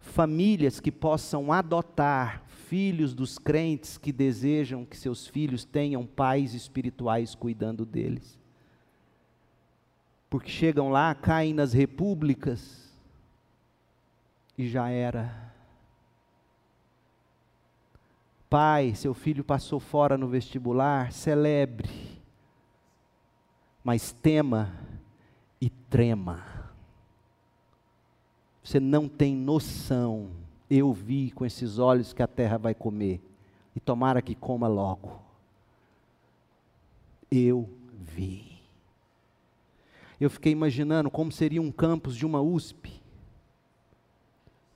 [0.00, 7.34] famílias que possam adotar filhos dos crentes que desejam que seus filhos tenham pais espirituais
[7.34, 8.38] cuidando deles.
[10.30, 12.88] Porque chegam lá, caem nas repúblicas
[14.56, 15.50] e já era
[18.48, 21.90] Pai, seu filho passou fora no vestibular, celebre,
[23.82, 24.72] mas tema
[25.60, 26.72] e trema.
[28.62, 30.39] Você não tem noção.
[30.70, 33.20] Eu vi com esses olhos que a terra vai comer,
[33.74, 35.20] e tomara que coma logo.
[37.30, 37.68] Eu
[37.98, 38.60] vi.
[40.20, 43.02] Eu fiquei imaginando como seria um campus de uma USP,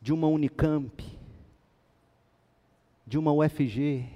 [0.01, 1.05] de uma Unicamp,
[3.07, 4.09] de uma UFG.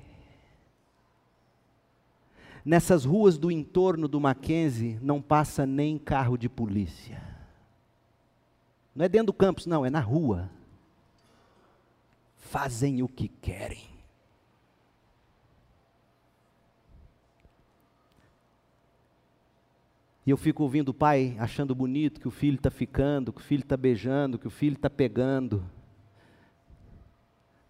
[2.65, 7.23] Nessas ruas do entorno do Mackenzie não passa nem carro de polícia.
[8.95, 10.51] Não é dentro do campus, não, é na rua.
[12.51, 13.87] Fazem o que querem.
[20.25, 23.45] E eu fico ouvindo o pai achando bonito que o filho está ficando, que o
[23.45, 25.63] filho está beijando, que o filho está pegando.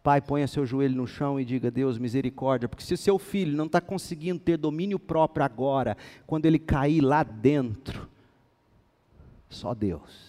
[0.03, 3.57] Pai, ponha seu joelho no chão e diga: Deus, misericórdia, porque se o seu filho
[3.57, 8.09] não está conseguindo ter domínio próprio agora, quando ele cair lá dentro,
[9.49, 10.28] só Deus.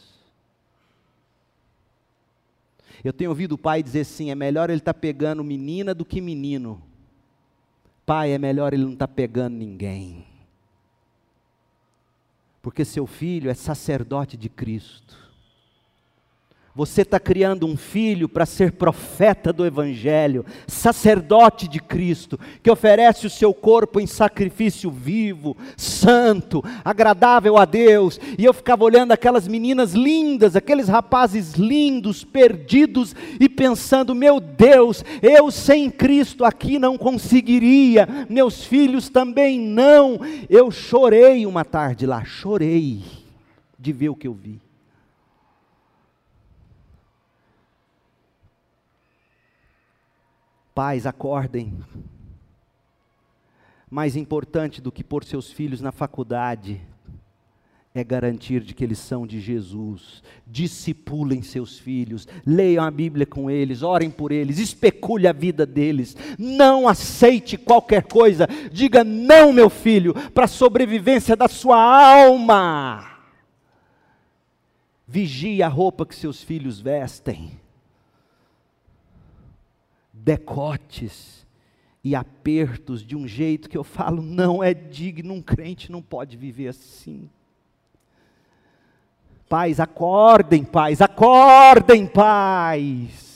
[3.03, 6.05] Eu tenho ouvido o pai dizer assim: é melhor ele estar tá pegando menina do
[6.05, 6.81] que menino.
[8.05, 10.25] Pai, é melhor ele não estar tá pegando ninguém.
[12.61, 15.28] Porque seu filho é sacerdote de Cristo.
[16.79, 23.27] Você está criando um filho para ser profeta do Evangelho, sacerdote de Cristo, que oferece
[23.27, 28.17] o seu corpo em sacrifício vivo, santo, agradável a Deus.
[28.37, 35.03] E eu ficava olhando aquelas meninas lindas, aqueles rapazes lindos, perdidos, e pensando: meu Deus,
[35.21, 40.17] eu sem Cristo aqui não conseguiria, meus filhos também não.
[40.49, 43.01] Eu chorei uma tarde lá, chorei
[43.77, 44.61] de ver o que eu vi.
[50.79, 51.77] Pais, acordem.
[53.91, 56.79] Mais importante do que pôr seus filhos na faculdade
[57.93, 60.23] é garantir de que eles são de Jesus.
[60.47, 66.15] Discipulem seus filhos, leiam a Bíblia com eles, orem por eles, especule a vida deles.
[66.37, 68.47] Não aceite qualquer coisa.
[68.71, 73.19] Diga não, meu filho, para a sobrevivência da sua alma.
[75.05, 77.58] Vigie a roupa que seus filhos vestem
[80.23, 81.45] decotes
[82.03, 86.37] e apertos de um jeito que eu falo, não é digno, um crente não pode
[86.37, 87.29] viver assim.
[89.47, 93.27] Pais, acordem, pais, acordem, pais.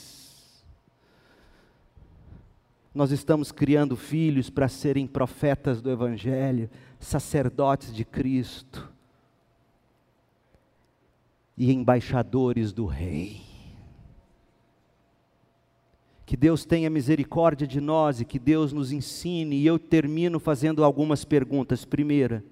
[2.93, 6.69] Nós estamos criando filhos para serem profetas do Evangelho,
[6.99, 8.91] sacerdotes de Cristo
[11.57, 13.52] e embaixadores do Rei.
[16.25, 19.57] Que Deus tenha misericórdia de nós e que Deus nos ensine.
[19.57, 21.83] E eu termino fazendo algumas perguntas.
[21.83, 22.43] Primeira,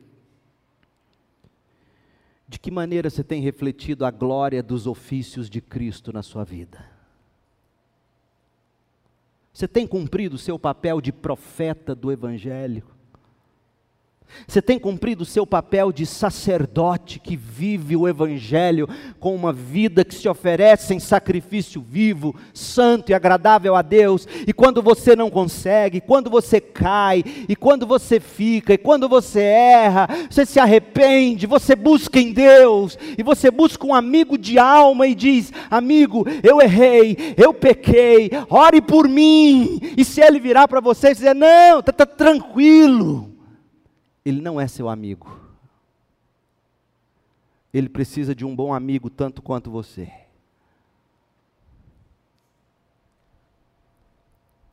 [2.47, 6.85] de que maneira você tem refletido a glória dos ofícios de Cristo na sua vida?
[9.53, 12.83] Você tem cumprido o seu papel de profeta do Evangelho?
[14.47, 18.87] Você tem cumprido o seu papel de sacerdote que vive o Evangelho
[19.19, 24.27] com uma vida que se oferece em sacrifício vivo, santo e agradável a Deus.
[24.45, 29.41] E quando você não consegue, quando você cai, e quando você fica, e quando você
[29.41, 35.07] erra, você se arrepende, você busca em Deus, e você busca um amigo de alma
[35.07, 39.79] e diz: Amigo, eu errei, eu pequei, ore por mim.
[39.95, 43.30] E se ele virar para você e dizer: Não, está tá tranquilo
[44.25, 45.39] ele não é seu amigo.
[47.73, 50.11] Ele precisa de um bom amigo tanto quanto você.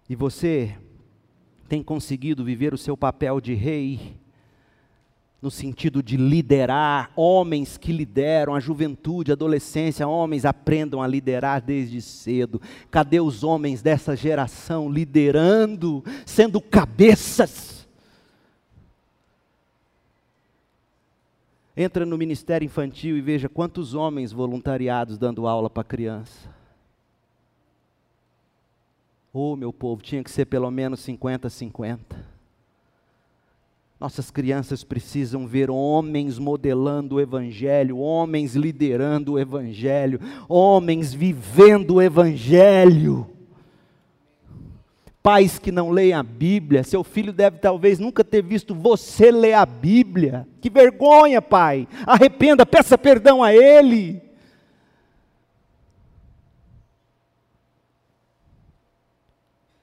[0.09, 0.77] E você
[1.69, 4.17] tem conseguido viver o seu papel de rei,
[5.41, 11.61] no sentido de liderar, homens que lideram, a juventude, a adolescência, homens aprendam a liderar
[11.63, 12.61] desde cedo.
[12.91, 17.78] Cadê os homens dessa geração liderando, sendo cabeças?
[21.81, 26.53] Entra no ministério infantil e veja quantos homens voluntariados dando aula para criança.
[29.33, 32.27] Oh, meu povo, tinha que ser pelo menos 50 50.
[34.01, 40.19] Nossas crianças precisam ver homens modelando o Evangelho, homens liderando o Evangelho,
[40.49, 43.38] homens vivendo o Evangelho
[45.29, 49.53] pais que não leem a Bíblia, seu filho deve talvez nunca ter visto você ler
[49.53, 50.49] a Bíblia.
[50.59, 51.87] Que vergonha, pai!
[52.07, 54.23] Arrependa, peça perdão a ele.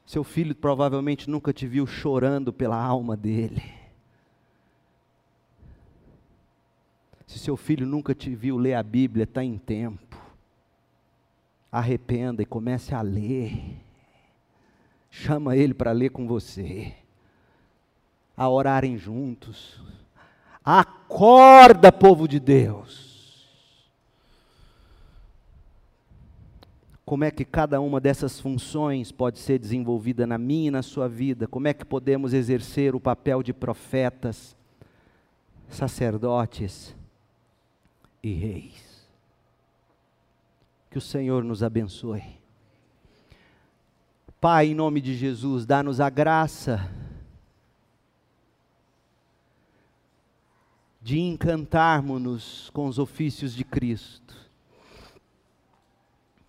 [0.04, 3.62] Seu filho provavelmente nunca te viu chorando pela alma dele.
[7.28, 10.18] Se seu filho nunca te viu ler a Bíblia, está em tempo.
[11.72, 13.85] Arrependa e comece a ler.
[15.18, 16.94] Chama ele para ler com você,
[18.36, 19.82] a orarem juntos.
[20.64, 23.48] Acorda, povo de Deus.
[27.06, 31.08] Como é que cada uma dessas funções pode ser desenvolvida na minha e na sua
[31.08, 31.48] vida?
[31.48, 34.54] Como é que podemos exercer o papel de profetas,
[35.70, 36.94] sacerdotes
[38.22, 39.08] e reis?
[40.92, 42.45] Que o Senhor nos abençoe.
[44.46, 46.88] Pai, em nome de Jesus, dá-nos a graça
[51.02, 54.36] de encantarmos-nos com os ofícios de Cristo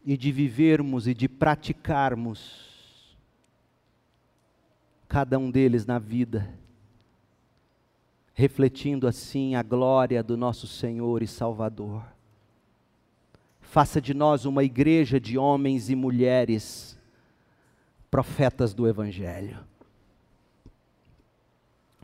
[0.04, 3.16] e de vivermos e de praticarmos
[5.08, 6.52] cada um deles na vida,
[8.34, 12.04] refletindo assim a glória do nosso Senhor e Salvador.
[13.58, 16.95] Faça de nós uma igreja de homens e mulheres
[18.10, 19.58] profetas do Evangelho.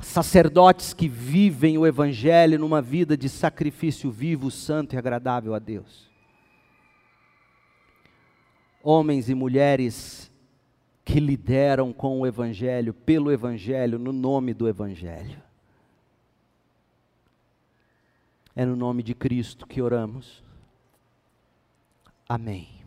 [0.01, 6.11] Sacerdotes que vivem o Evangelho numa vida de sacrifício vivo, santo e agradável a Deus.
[8.83, 10.31] Homens e mulheres
[11.05, 15.41] que lideram com o Evangelho, pelo Evangelho, no nome do Evangelho.
[18.55, 20.43] É no nome de Cristo que oramos.
[22.29, 22.82] Amém.